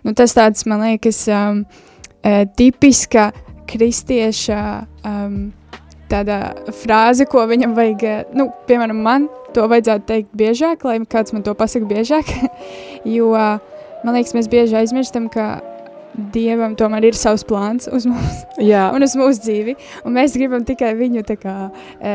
[0.06, 1.64] Nu, tas tāds, man liekas, um,
[2.22, 3.32] uh, tipiska
[3.70, 4.60] kristieša
[5.10, 5.40] um,
[6.84, 9.26] frāze, ko viņam vajag, uh, nu, piemēram, man
[9.58, 12.30] to vajadzētu teikt biežāk, lai kāds man to pasaka biežāk,
[13.16, 13.58] jo, uh,
[14.06, 15.56] man liekas, mēs bieži aizmirstam, ka
[16.36, 19.76] Dievam tomēr ir savs plāns uz mums Jā, un uz mūsu dzīvi,
[20.08, 21.56] un mēs gribam tikai viņu kā,
[22.00, 22.14] e,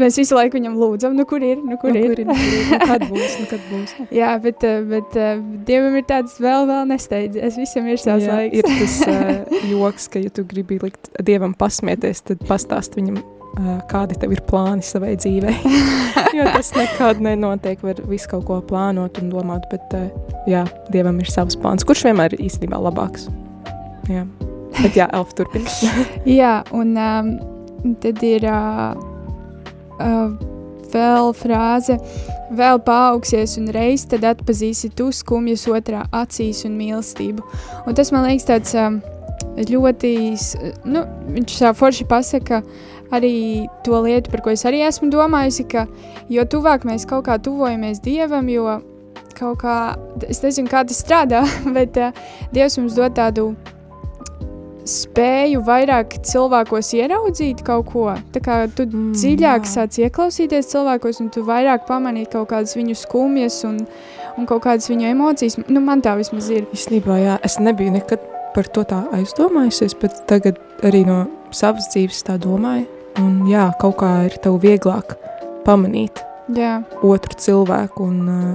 [0.00, 2.10] mēs visu laiku viņam lūdzam, nu kur ir, nu kur nu, ir.
[2.10, 3.94] kur ir, nu, kur ir, nu, kad būs, nu, kad būs.
[4.20, 8.40] Jā, bet, eh, bet eh, Dievam ir tāds vēl, vēl nesteidzies, visam ir savs Jā,
[8.40, 8.58] laiks.
[8.58, 13.20] ir tas uh, joks, ka, ja tu gribi likt Dievam pasmieties, tad pastāst viņam,
[13.90, 15.56] kādi tev ir plāni savai dzīvei.
[16.36, 19.96] jo tas nekad nenotiek, var visu kaut ko plānot un domāt, bet
[20.50, 23.30] jā, Dievam ir savs plāns, kurš vienmēr ir īstenībā labāks.
[24.12, 24.26] Jā.
[24.76, 25.70] Bet jā, Elfa turpina.
[26.38, 27.30] Jā, un um,
[28.02, 28.92] tad ir uh,
[29.96, 30.34] uh,
[30.92, 31.96] vēl frāze,
[32.56, 37.44] vēl paaugsies un reiz tad atpazīsi tu skumjas otrā acīs un mīlestību.
[37.86, 39.00] Un tas man liekas tāds um,
[39.56, 40.12] ļoti,
[40.84, 41.06] nu,
[41.38, 42.60] viņš tā forši pasaka
[43.14, 45.86] arī to lietu, par ko es arī esmu domājusi, ka
[46.32, 48.80] jo tuvāk mēs kaut kā tuvojamies Dievam, jo
[49.36, 49.78] kaut kā,
[50.28, 51.44] es nezinu, kā tas strādā,
[51.76, 52.12] bet uh,
[52.54, 53.52] Dievs mums dod tādu
[54.86, 58.06] spēju vairāk cilvēkos ieraudzīt kaut ko.
[58.34, 59.72] Tā kā tu mm, dziļāk jā.
[59.72, 63.80] sāc ieklausīties cilvēkos, un tu vairāk pamanīt kaut kādas viņu skumjas un,
[64.38, 65.58] un kaut kādas viņu emocijas.
[65.66, 66.68] Nu, man tā vismaz ir.
[66.76, 68.22] Īstenībā, jā, es nebiju nekad
[68.54, 72.86] par to tā aizdomājusies, bet tagad arī no savas dzīves tā domāju.
[73.22, 75.16] Un jā, kaut kā ir tev vieglāk
[75.66, 76.22] pamanīt
[76.54, 78.50] Jā, otru cilvēku un uh,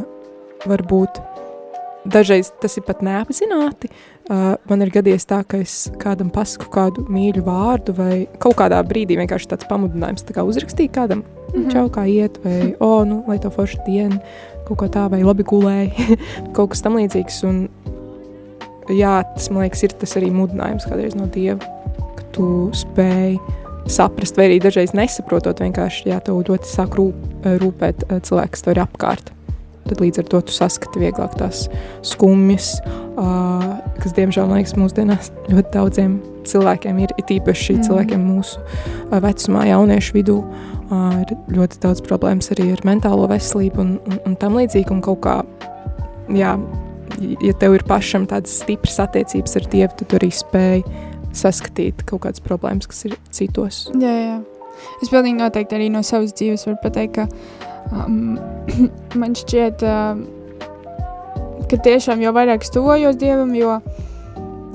[0.69, 1.19] varbūt
[2.07, 3.89] dažreiz tas ir pat neapzināti.
[4.31, 8.79] Uh, man ir gadījies tā, ka es kādam pasaku kādu mīļu vārdu vai kaut kādā
[8.87, 11.57] brīdī vienkārši tāds pamudinājums tā kā uzrakstīt kādam, mm.
[11.57, 11.71] -hmm.
[11.73, 14.21] čau kā iet, vai, o, oh, nu, lai to forši dienu,
[14.67, 16.17] kaut ko tā, vai labi gulēji,
[16.55, 17.43] kaut kas tam līdzīgs.
[17.49, 17.67] Un,
[18.89, 21.59] jā, tas, man liekas, ir tas arī mudinājums kādreiz no Dieva,
[22.15, 23.39] ka tu spēj
[23.89, 28.65] saprast, vai arī dažreiz nesaprotot, vienkārši, jā, tev ļoti sāk rūp, rūpēt eh, cilvēki, kas
[28.65, 29.31] tev ir apkārt.
[29.89, 31.63] Tad līdz ar to tu saskati vieglāk tās
[32.05, 32.75] skumjas,
[33.17, 33.63] uh,
[33.97, 36.13] kas, diemžēl, man liekas, mūsdienās ļoti daudziem
[36.47, 37.87] cilvēkiem ir, it īpaši Mm.
[37.87, 43.81] cilvēkiem mūsu uh, vecumā, jauniešu vidū, uh, ir ļoti daudz problēmas arī ar mentālo veselību
[43.81, 45.35] un, un, un tam līdzīgi, un kaut kā,
[46.29, 46.53] jā,
[47.41, 50.85] ja tev ir pašam tādas stipras attiecības ar Dievu, tad tu arī spēj
[51.37, 53.85] saskatīt kaut kādas problēmas, kas ir citos.
[53.95, 54.39] jā, jā.
[55.01, 57.27] Es pilnīgi noteikti arī no savas dzīves varu pateikt, ka
[57.93, 58.37] um,
[59.21, 60.23] man šķiet, um,
[61.69, 63.77] ka tiešām jau vairāk es tuvojos Dievam, jo,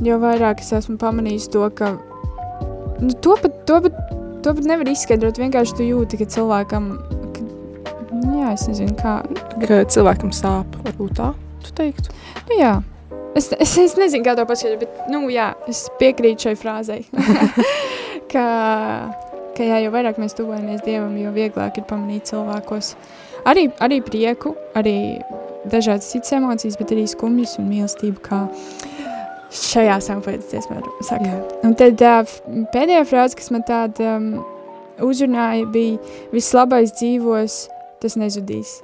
[0.07, 1.95] jo vairāk es esmu pamanījis to, ka
[3.01, 4.03] nu, to, pat, to, pat,
[4.45, 5.41] to pat nevar izskaidrot.
[5.43, 6.91] Vienkārši tu jūti, ka cilvēkam,
[7.37, 7.47] ka,
[8.13, 9.19] nu, jā, es nezinu, kā.
[9.67, 11.33] Ka cilvēkam sāp, varbūt tā,
[11.65, 12.15] tu teiktu.
[12.47, 12.77] Nu, jā.
[13.37, 17.03] Es, es, es nezinu, kā to paskaidrot, bet nu, jā, es piekrītu šai frāzei.
[18.32, 18.47] ka,
[19.57, 22.95] ka jā, jo vairāk mēs tuvojamies Dievam, jo vieglāk ir pamanīt cilvēkos
[23.47, 24.97] arī, arī prieku, arī
[25.68, 28.47] dažādas citas emocijas, bet arī skumjas un mīlestību, kā
[29.57, 31.28] šajā sampoētas dziesmā saka.
[31.28, 31.39] Jā.
[31.66, 32.34] Un tad uh,
[32.74, 34.32] pēdējā frāze, kas man tāda um,
[35.05, 36.01] uzrunāja, bija
[36.32, 37.66] viss labais dzīvos,
[38.03, 38.78] tas nezudīs.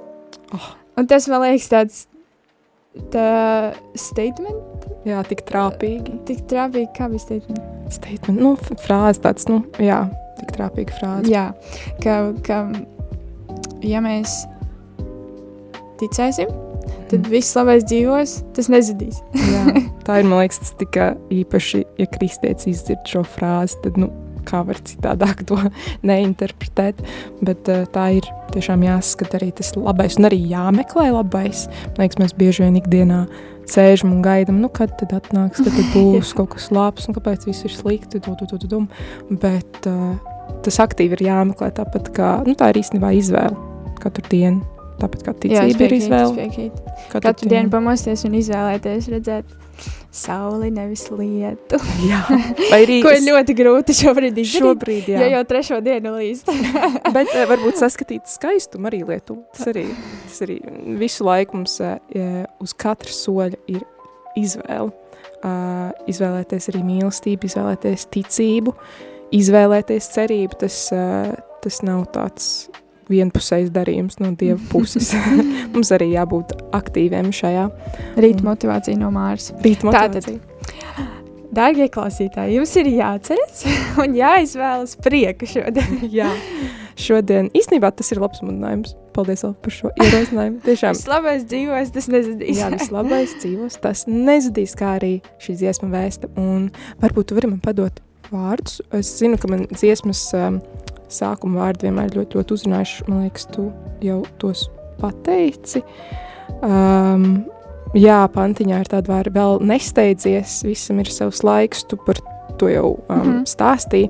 [0.53, 0.73] Oh.
[0.99, 2.03] Un tas man liekas tāds
[3.13, 6.19] tā statement, Jā, tik trāpīgi.
[6.27, 7.59] tik trāpīgi, kā bija statement.
[7.91, 8.53] Statement, nu,
[8.85, 10.05] frāze tāds, nu, jā,
[10.39, 11.31] tik trāpīga frāze.
[11.31, 11.49] Jā,
[12.03, 12.61] ka, ka
[13.83, 14.43] ja mēs
[15.99, 16.51] ticēsim,
[17.11, 19.19] tad viss labais dzīvos, tas nezudīs.
[19.35, 19.65] Jā,
[20.07, 24.09] tā ir, man liekas, tas tikai īpaši, ja kristietis izdzird šo frāzi, tad, nu,
[24.47, 25.57] kā var citādāk to
[26.09, 27.01] neinterpretēt,
[27.45, 31.65] bet uh, tā ir tiešām jāskat arī tas labais un arī jāmeklē labais.
[31.93, 33.23] Man liekas, mēs bieži vien ikdienā
[33.69, 37.47] sēžam un gaidam, nu, kad tad atnāks, kad tad būs kaut kas labs un kāpēc
[37.49, 38.83] viss ir slikti, tu, tu, tu, tu, tu.
[39.43, 40.13] bet uh,
[40.65, 43.57] tas aktīvi ir jāmeklē tāpat kā, nu, tā ir īstenībā izvēle
[44.03, 44.63] katru dienu.
[45.01, 46.33] Tāpat kā Jā, ticība ir piekrītu, es izvēle.
[46.37, 46.81] piekrītu.
[47.09, 49.55] Katru, Katru dienu pamosties un izvēlēties redzēt
[50.13, 51.79] sauli, nevis lietu.
[52.09, 52.21] Jā,
[52.77, 54.67] arī Ko ir ļoti grūti šobrīd izdarīt.
[54.67, 55.29] šobrīd, jā.
[55.33, 56.51] Jau trešo dienu līst.
[57.15, 59.43] Bet uh, varbūt saskatīt skaistumu arī Lietuvu.
[59.55, 59.87] Tas arī,
[60.27, 60.59] tas arī
[61.01, 61.97] visu laiku mums uh,
[62.63, 63.81] uz katra soļa ir
[64.39, 64.93] izvēle.
[65.43, 68.71] Uh, izvēlēties arī mīlestību, izvēlēties ticību,
[69.35, 70.61] izvēlēties cerību.
[70.63, 71.33] Tas, uh,
[71.65, 72.47] tas nav tāds
[73.11, 75.11] vienpusējs darījums no Dieva puses.
[75.73, 77.67] mums arī jābūt aktīviem šajā
[78.19, 79.51] Rīta motivācija no Māras.
[79.63, 80.23] rīta Tātad.
[80.23, 81.09] motivācijā.
[81.53, 83.59] Dārgie klausītāji, jums ir jāceļas
[84.01, 85.99] un jāizvēlas prieku šodien.
[86.09, 86.31] Jā,
[86.97, 88.95] šodien īstenībā tas ir labs mudinājums.
[89.13, 90.63] Paldies par šo ierosinājumu.
[90.65, 90.95] Tiešām.
[90.97, 92.57] Vislabais dzīvos, tas nezudīs.
[92.57, 95.11] Jā, vislabais dzīvos, tas nezudīs, kā arī
[95.43, 96.31] šī dziesma vēsta.
[96.41, 96.71] Un
[97.03, 98.01] varbūt tu vari man padot
[98.33, 98.79] vārdus.
[98.97, 100.57] Es zinu, ka man dziesmas um,
[101.15, 103.07] sākuma vārdi vienmēr ļoti, ļoti uzrunājuši.
[103.09, 103.67] Man liekas, tu
[104.03, 104.67] jau tos
[105.01, 105.83] pateici.
[106.63, 107.43] Um,
[107.97, 112.19] jā, pantiņā ir tāda vārda, vēl nesteidzies, visam ir savs laiks, tu par
[112.59, 113.43] to jau um, mm -hmm.
[113.49, 114.09] stāstīji.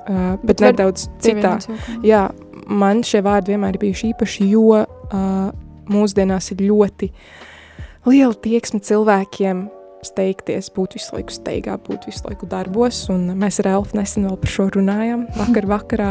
[0.00, 1.58] Uh, bet Bet nedaudz citā.
[2.02, 2.30] Jā,
[2.66, 5.50] man šie vārdi vienmēr ir bijuši īpaši, jo uh,
[5.90, 7.10] mūsdienās ir ļoti
[8.06, 9.68] liela tieksme cilvēkiem
[10.06, 14.38] steigties, būt visu laiku steigā, būt visu laiku darbos, un mēs ar Elfu nesen vēl
[14.40, 16.10] par šo runājām vakar vakarā,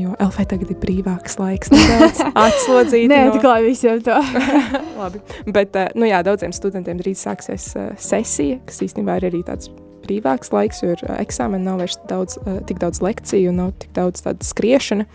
[0.00, 4.16] jo Elfai tagad ir brīvāks laiks nedaudz atslodzīti Nē, no- tik labi visiem to.
[5.02, 5.22] Labi.
[5.54, 7.70] Bet, nu jā, daudziem studentiem drīz sāksies
[8.02, 9.70] sesija, kas īstenībā ir arī tāds
[10.08, 14.46] brīvāks laiks, jo ir eksāmeni, nav vairs daudz, tik daudz lekciju nav tik daudz tāda
[14.46, 15.06] skriešana.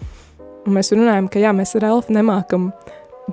[0.63, 2.69] Un mēs runājam, ka jā, mēs ar Elfu nemākam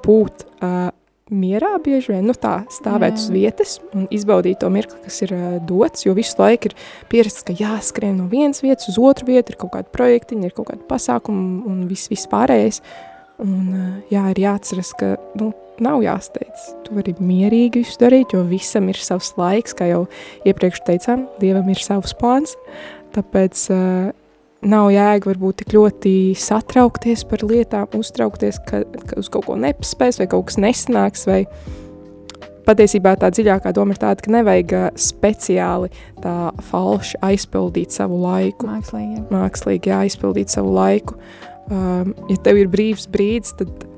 [0.03, 0.89] būt uh,
[1.31, 3.23] mierā bieži vien, nu tā, stāvēt Jā.
[3.23, 6.77] uz vietas un izbaudīt to mirkli, kas ir uh, dots, jo visu laiku ir
[7.13, 10.71] pierasts, ka jāskrien no vienas vietas uz otru vietu, ir kaut kādi projektiņi, ir kaut
[10.73, 12.83] kādi pasākumi un viss, viss pārējais.
[13.41, 16.71] Un uh, jā, ir jāatceras, ka, nu, nav jāsteidz.
[16.85, 20.05] Tu vari mierīgi visu darīt, jo visam ir savs laiks, kā jau
[20.49, 22.57] iepriekš teicām, Dievam ir savs plāns,
[23.17, 24.11] tāpēc uh,
[24.67, 30.21] nav jēga varbūt tik ļoti satraukties par lietām, uztraukties, ka, ka uz kaut ko nepaspēs
[30.21, 31.43] vai kaut kas nesanāks, vai
[32.69, 35.91] patiesībā tā dziļākā doma ir tāda, ka nevajag speciāli
[36.23, 36.35] tā
[36.71, 39.25] falši aizpildīt savu laiku, Mākslīgi.
[39.33, 41.17] mākslīgi jāizpildīt savu laiku.
[41.71, 43.90] Um, ja tev ir brīvs brīdis, tad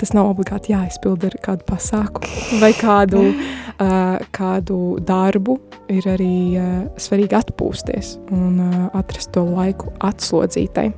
[0.00, 3.22] tas nav obligāti jāizpild ar kādu pasākumu vai kādu,
[3.84, 5.58] uh, kādu darbu.
[5.90, 10.88] Ir arī uh, svarīgi atpūsties un uh, atrast to laiku atslodzītai.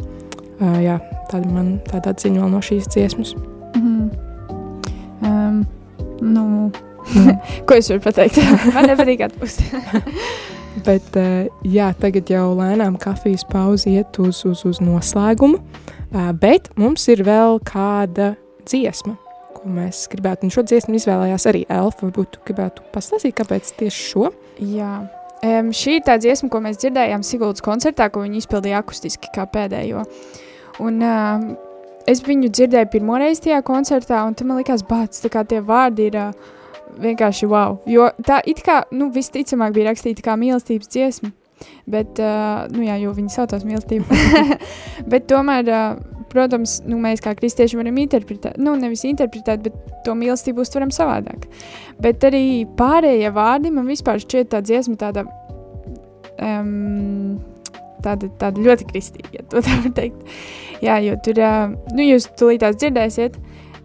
[0.63, 0.99] Uh, jā,
[1.33, 3.35] tāda man tāda atziņa vēl no šīs dziesmas.
[3.75, 4.11] Mhm.
[5.23, 5.63] Um,
[6.23, 6.71] nu,
[7.67, 8.41] ko es varu pateikt?
[8.75, 9.63] Man nepatīk atpūst.
[10.83, 11.15] Bet,
[11.69, 15.61] jā, tagad jau lēnām kafijas pauze iet uz, uz, uz noslēgumu,
[16.41, 18.33] bet mums ir vēl kāda
[18.69, 19.17] dziesma,
[19.57, 24.07] ko mēs gribētu, un šo dziesmu izvēlējās arī Elfa, varbūt tu gribētu pastāstīt, kāpēc tieši
[24.13, 24.31] šo?
[24.63, 24.95] Jā.
[25.43, 29.49] Um, šī ir tā dziesma, ko mēs dzirdējām Siguldas koncertā, ko viņi izpildīja akustiski kā
[29.51, 30.05] pēdējo.
[30.83, 31.47] Un, um,
[32.07, 36.19] es viņu dzirdēju pirmo reizi tajā koncertā, un tam man likās, kā tie vārdi ir
[36.21, 36.53] uh,
[37.03, 37.81] vienkārši wow.
[37.91, 41.33] Jo tā it kā, nu, visticamāk bija rakstīta kā mīlestības dziesma.
[41.87, 44.23] Bet, uh, nu jā, jo viņi saucās mīlestību.
[45.13, 49.77] bet tomēr, uh, protams, nu, mēs kā kristieši varam interpretēt, nu, nevis interpretēt, bet
[50.07, 51.47] to mīlestību uztveram savādāk.
[52.03, 55.27] Bet arī pārējie vārdi man vispār šķiet tā dziesma tāda,
[56.41, 57.39] um,
[58.05, 60.37] tāda, tāda ļoti kristīga, ja to tā var teikt.
[60.83, 63.37] Jā, jo tur, uh, nu, jūs tulītās dzirdēsiet,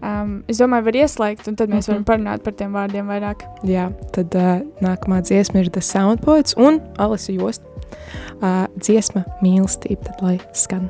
[0.02, 1.92] um, es domāju, var ieslēgt, un tad mēs Mhm.
[1.94, 3.46] varam parunāt par tiem vārdiem vairāk.
[3.68, 7.62] Jā, tad uh, nākamā dziesma ir The Sound Poets un Alisa Jost.
[8.42, 10.90] Uh, dziesma mīlestība, tad lai skan.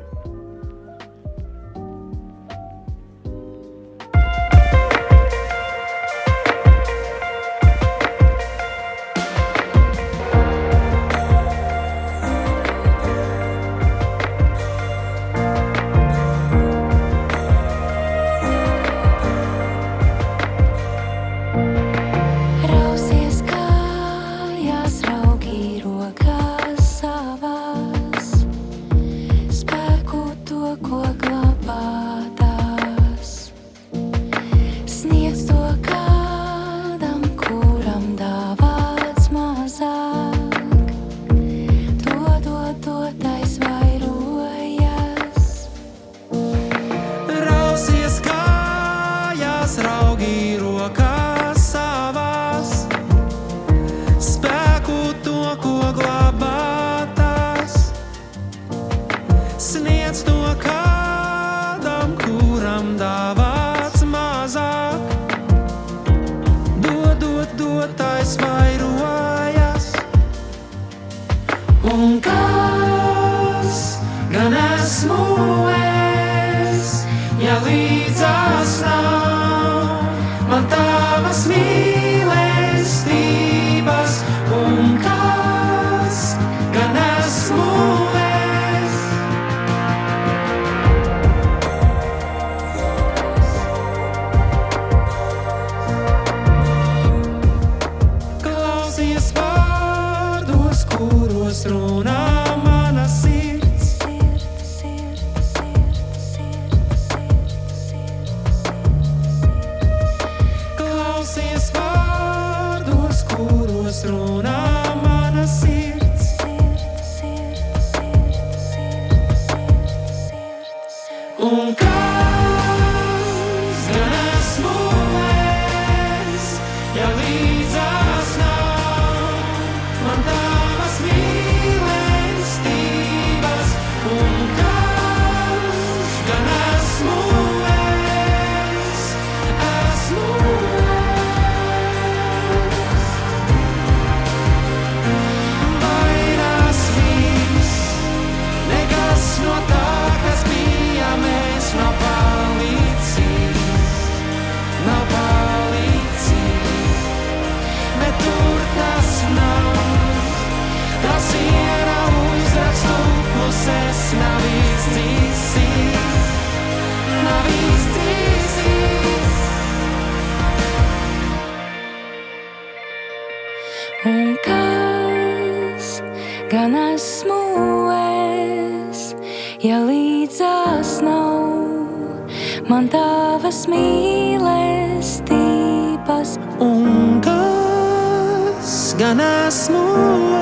[182.68, 186.34] Man tavas mīlestības?
[186.62, 189.84] Un kas gan esmu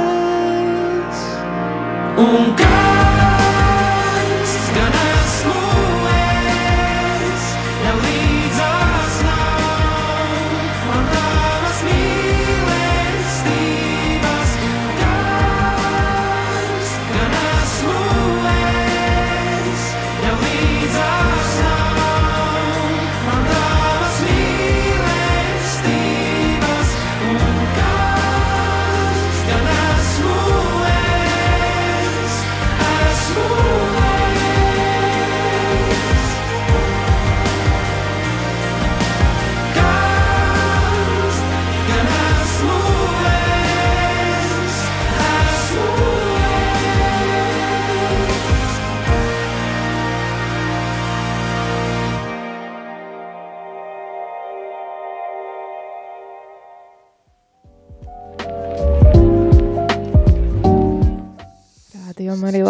[0.01, 1.20] es?
[2.27, 2.66] Un kas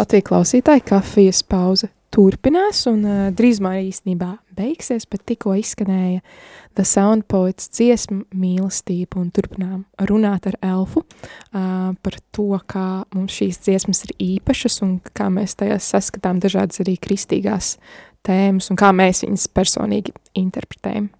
[0.06, 6.20] Latvijas klausītāji kafijas pauze turpinās un uh, drīzumā īstenībā beigsies, bet tikko izskanēja
[6.78, 12.84] The Sound Poets dziesma mīlestība un turpinām runāt ar elfu uh, par to, kā
[13.16, 17.74] mums šīs dziesmas ir īpašas un kā mēs tajās saskatām dažādas arī kristīgās
[18.30, 21.10] tēmas un kā mēs viņas personīgi interpretējam.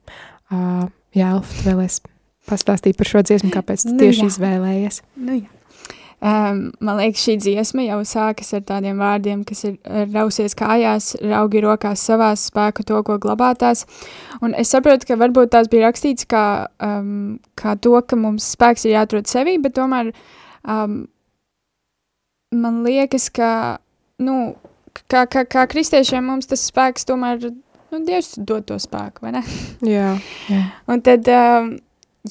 [0.47, 1.99] Uh, jā, Elfa, tu vēlēs
[2.47, 4.31] pastāstīt par šo dziesmu, kāpēc tu Nu tieši jā.
[4.31, 5.03] izvēlējies?
[5.19, 5.56] Nu, jā.
[6.17, 9.75] Um, man liekas, šī dziesma jau sākas ar tādiem vārdiem, kas ir
[10.15, 13.85] rausies kājās, raugi rokās savās spēku to, ko glabātās.
[14.41, 16.45] Un es saprotu, ka varbūt tās bija rakstīts kā,
[16.81, 20.15] um, kā to, ka mums spēks ir jāatrod sevī, bet tomēr
[20.65, 21.03] um,
[22.57, 23.51] man liekas, ka,
[24.25, 24.55] nu,
[25.13, 27.45] kā, kā, kā kristiešiem mums tas spēks tomēr,
[27.93, 29.45] nu, Dievs dod to spēku, vai ne?
[29.85, 30.17] Jā,
[30.49, 30.65] jā.
[30.89, 31.71] Un tad, um,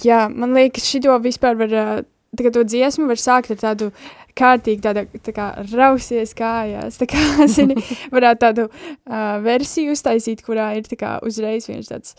[0.01, 2.03] jā, man liekas, šito vispār var, uh,
[2.37, 3.89] tā kā to dziesmu var sākt ar tādu
[4.35, 7.23] kārtīgi, tāda, tā kā rausies kājās, tā kā,
[7.55, 7.77] zini,
[8.13, 12.15] varētu tādu uh, versiju uztaisīt, kurā ir tā kā uzreiz viens tāds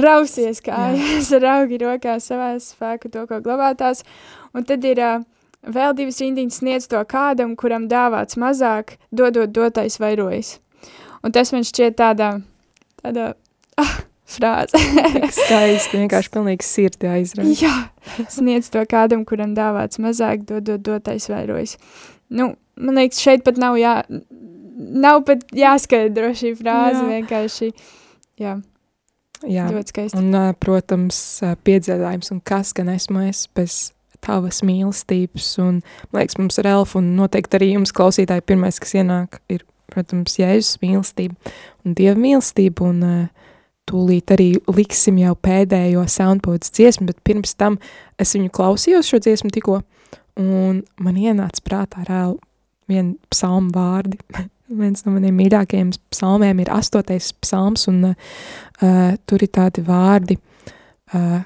[0.00, 4.04] rausies kājās, raugi rokās savā spēku to, ko glabātās,
[4.56, 5.24] un tad ir uh,
[5.66, 10.56] vēl divas rindiņas sniedz to kādam, kuram dāvāts mazāk, dodot dotais vairojas.
[11.24, 12.36] Un tas man šķiet tāda,
[13.02, 13.34] ah,
[14.36, 14.78] frāze.
[15.40, 17.50] Skaisti, vienkārši pilnīgi sirdi aizrauj.
[17.62, 17.74] Jā,
[18.32, 21.76] sniedz to kādam, kuram dāvāts mazāk, dodot dotais vairojas.
[22.28, 23.98] Nu, man liekas, šeit pat nav jā,
[24.76, 27.10] nav pat jāskaidro šī frāze, Jā.
[27.16, 27.70] vienkārši,
[28.42, 28.56] jā,
[29.46, 30.18] Jā, ļoti skaisti.
[30.20, 30.32] un,
[30.62, 33.76] protams, ā, piedzīvājums un kas gan esmu es bez
[34.24, 35.80] tavas mīlestības, un,
[36.10, 39.62] man liekas, mums ar elfu, un noteikti arī jums klausītāji pirmais, kas ienāk, ir,
[39.92, 41.36] protams, Jēzus mīlestība
[41.86, 43.16] un Dieva mīlestība, un ā,
[43.86, 47.78] tūlīt arī liksim jau pēdējo soundpods dziesmu, bet pirms tam
[48.20, 49.80] es viņu klausījos šo dziesmu tikko,
[50.40, 52.38] un man ienāca prātā reāli
[52.90, 54.20] vien psalmu vārdi.
[54.66, 58.16] Viens no maniem mīļākajiem psalmiem ir astotais psalms, un uh,
[59.22, 60.34] tur ir tādi vārdi,
[61.14, 61.44] uh,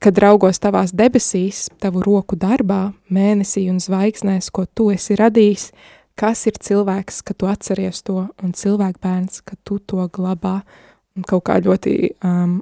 [0.00, 5.68] kad raugos tavās debesīs, tavu roku darbā, mēnesī un zvaigznēs, ko tu esi radījis,
[6.16, 11.44] kas ir cilvēks, ka tu atceries to, un cilvēkbērns, ka tu to glabā, un kaut
[11.46, 11.94] kā ļoti
[12.26, 12.58] um,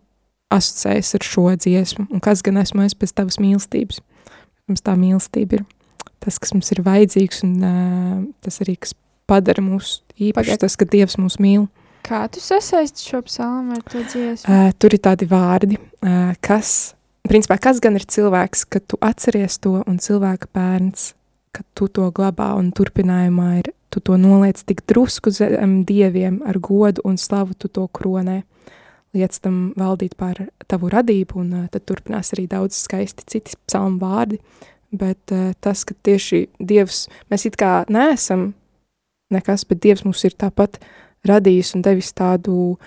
[0.53, 4.03] asociējas ar šo dziesmu, un kas gan esmu es bez tavas mīlestības.
[4.69, 5.65] Mums tā mīlestība ir
[6.23, 8.95] tas, kas mums ir vajadzīgs, un uh, tas arī, kas
[9.31, 11.67] padara mūs īpaši, tas, ka Dievs mūs mīl.
[12.07, 14.47] Kā tu sasaisti šo psalmu ar to dziesmu?
[14.47, 16.93] Uh, tur ir tādi vārdi, uh, kas,
[17.27, 21.13] principā, kas gan ir cilvēks, ka tu atceries to, un cilvēka bērns,
[21.55, 26.59] ka tu to glabā, un turpinājumā ir tu to noliec tik drusku zem dieviem, ar
[26.59, 28.43] godu un slavu tu to kronē.
[29.13, 34.01] Liec tam valdīt pār tavu radību, un uh, tad turpinās arī daudz skaisti citi psalmu
[34.01, 34.39] vārdi,
[34.89, 38.55] bet uh, tas, ka tieši Dievs, mēs it kā neesam
[39.33, 40.81] nekas, bet Dievs mums ir tāpat
[41.29, 42.79] radījis un devis tādu,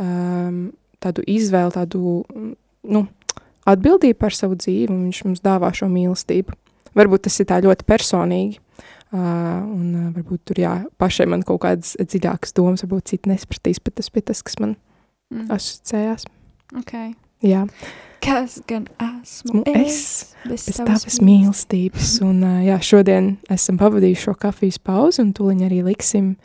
[0.00, 0.58] um,
[1.04, 2.16] tādu izvēli, tādu,
[2.88, 3.04] nu,
[3.68, 6.56] atbildību par savu dzīvi, un viņš mums dāvā šo mīlestību.
[6.96, 8.63] Varbūt tas ir tā ļoti personīgi,
[9.14, 14.10] un varbūt tur, jā, pašai man kaut kādas dziļākas domas, varbūt citi nespratīs, bet tas
[14.10, 14.76] bija tas, kas man
[15.34, 15.50] Mm.
[15.50, 16.26] asociējās.
[16.80, 17.14] Okay.
[17.44, 17.66] Jā,
[18.24, 20.34] Kas gan esmu esmu es.
[20.48, 25.82] bez Bez tavas mīlestības, un jā, šodien esam pavadījuši šo kafijas pauzi, un tuliņ arī
[25.84, 26.36] liksim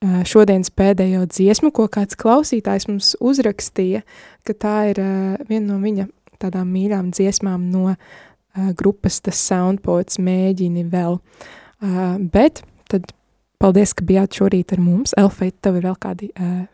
[0.00, 4.02] šodienas pēdējo dziesmu, ko kāds klausītājs mums uzrakstīja,
[4.44, 5.00] ka tā ir
[5.48, 6.08] viena no viņa
[6.40, 7.94] tādām mīļām dziesmām no
[8.76, 11.16] grupas Tas Soundpoets mēģini vēl.
[11.16, 13.12] Uh, bet tad
[13.60, 15.14] paldies, ka bijāt šorīt ar mums.
[15.20, 16.64] Elfeit, tev ir vēl kādi uh,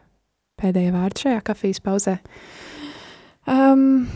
[0.60, 2.16] pēdējie vārdi šajā kafijas pauzē?
[3.46, 4.06] Um,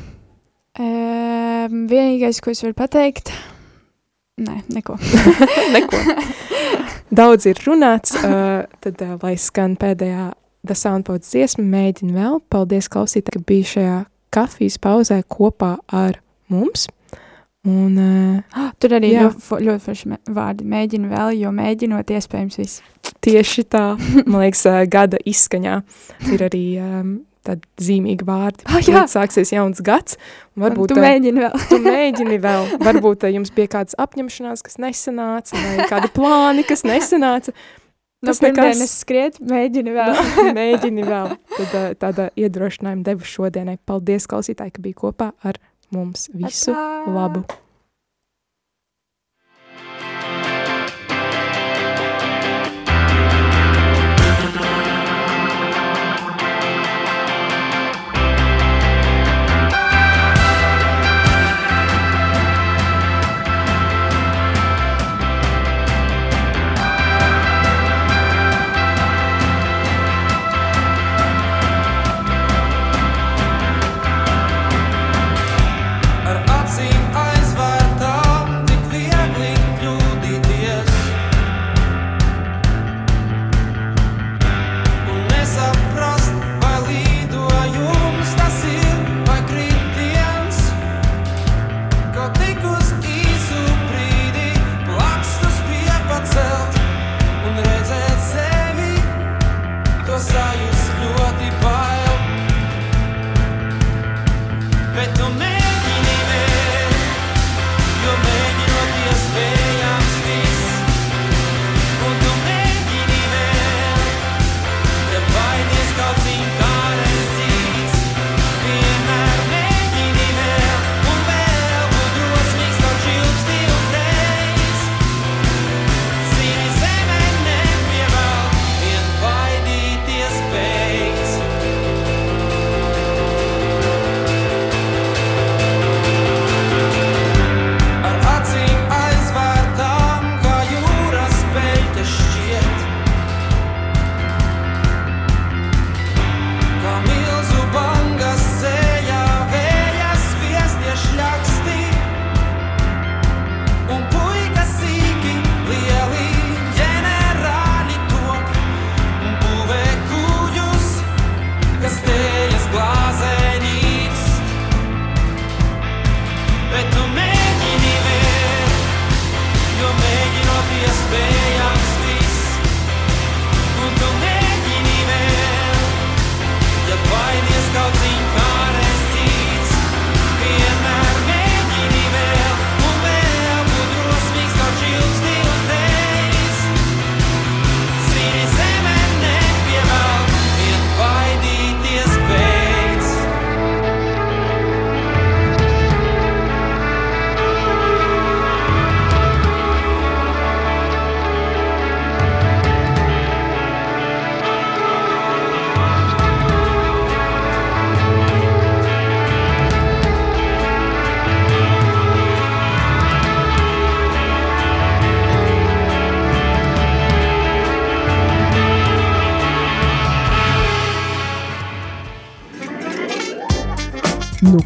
[0.79, 3.33] um, vienīgais, ko es varu pateikt,
[4.43, 4.99] nē, neko.
[5.77, 6.03] Neko.
[7.11, 10.31] Daudz ir runāts, uh, tad uh, lai skan pēdējā
[10.67, 12.41] The Soundpods dziesma, mēģina vēl.
[12.53, 13.99] Paldies klausītāji, ka bija šajā
[14.35, 16.21] kafijas pauzē kopā ar
[16.53, 16.87] mums.
[17.69, 19.27] Un uh, Tur arī Jā.
[19.27, 20.65] ļoti, ļoti forši vārdi.
[20.73, 22.79] Mēģinu vēl, jo mēģinot, iespējams, viss.
[23.21, 23.83] tieši tā,
[24.25, 25.75] man liekas, uh, gada izskaņā
[26.33, 27.11] ir arī um,
[27.45, 28.65] tādi zīmīgi vārdi.
[28.65, 29.03] Ah, jā.
[29.03, 30.17] Kad sāksies jauns gads,
[30.57, 31.67] un varbūt tu uh, mēģini vēl.
[31.69, 32.67] tu mēģini vēl.
[32.81, 37.53] Varbūt jums bija kāds apņemšanās, kas nesanāca, vai kādi plāni, kas nesanāca.
[38.21, 38.57] No Tas nekas.
[38.57, 40.19] pirmdienas skriet, mēģini vēl.
[40.59, 41.31] Mēģini vēl.
[41.57, 43.79] Tad, tāda iedrošinājuma devu šodienai.
[43.89, 45.57] Paldies, klausītāji, ka bija kopā ar
[45.91, 46.29] mums.
[46.35, 47.13] Visu Atā!
[47.15, 47.45] labu!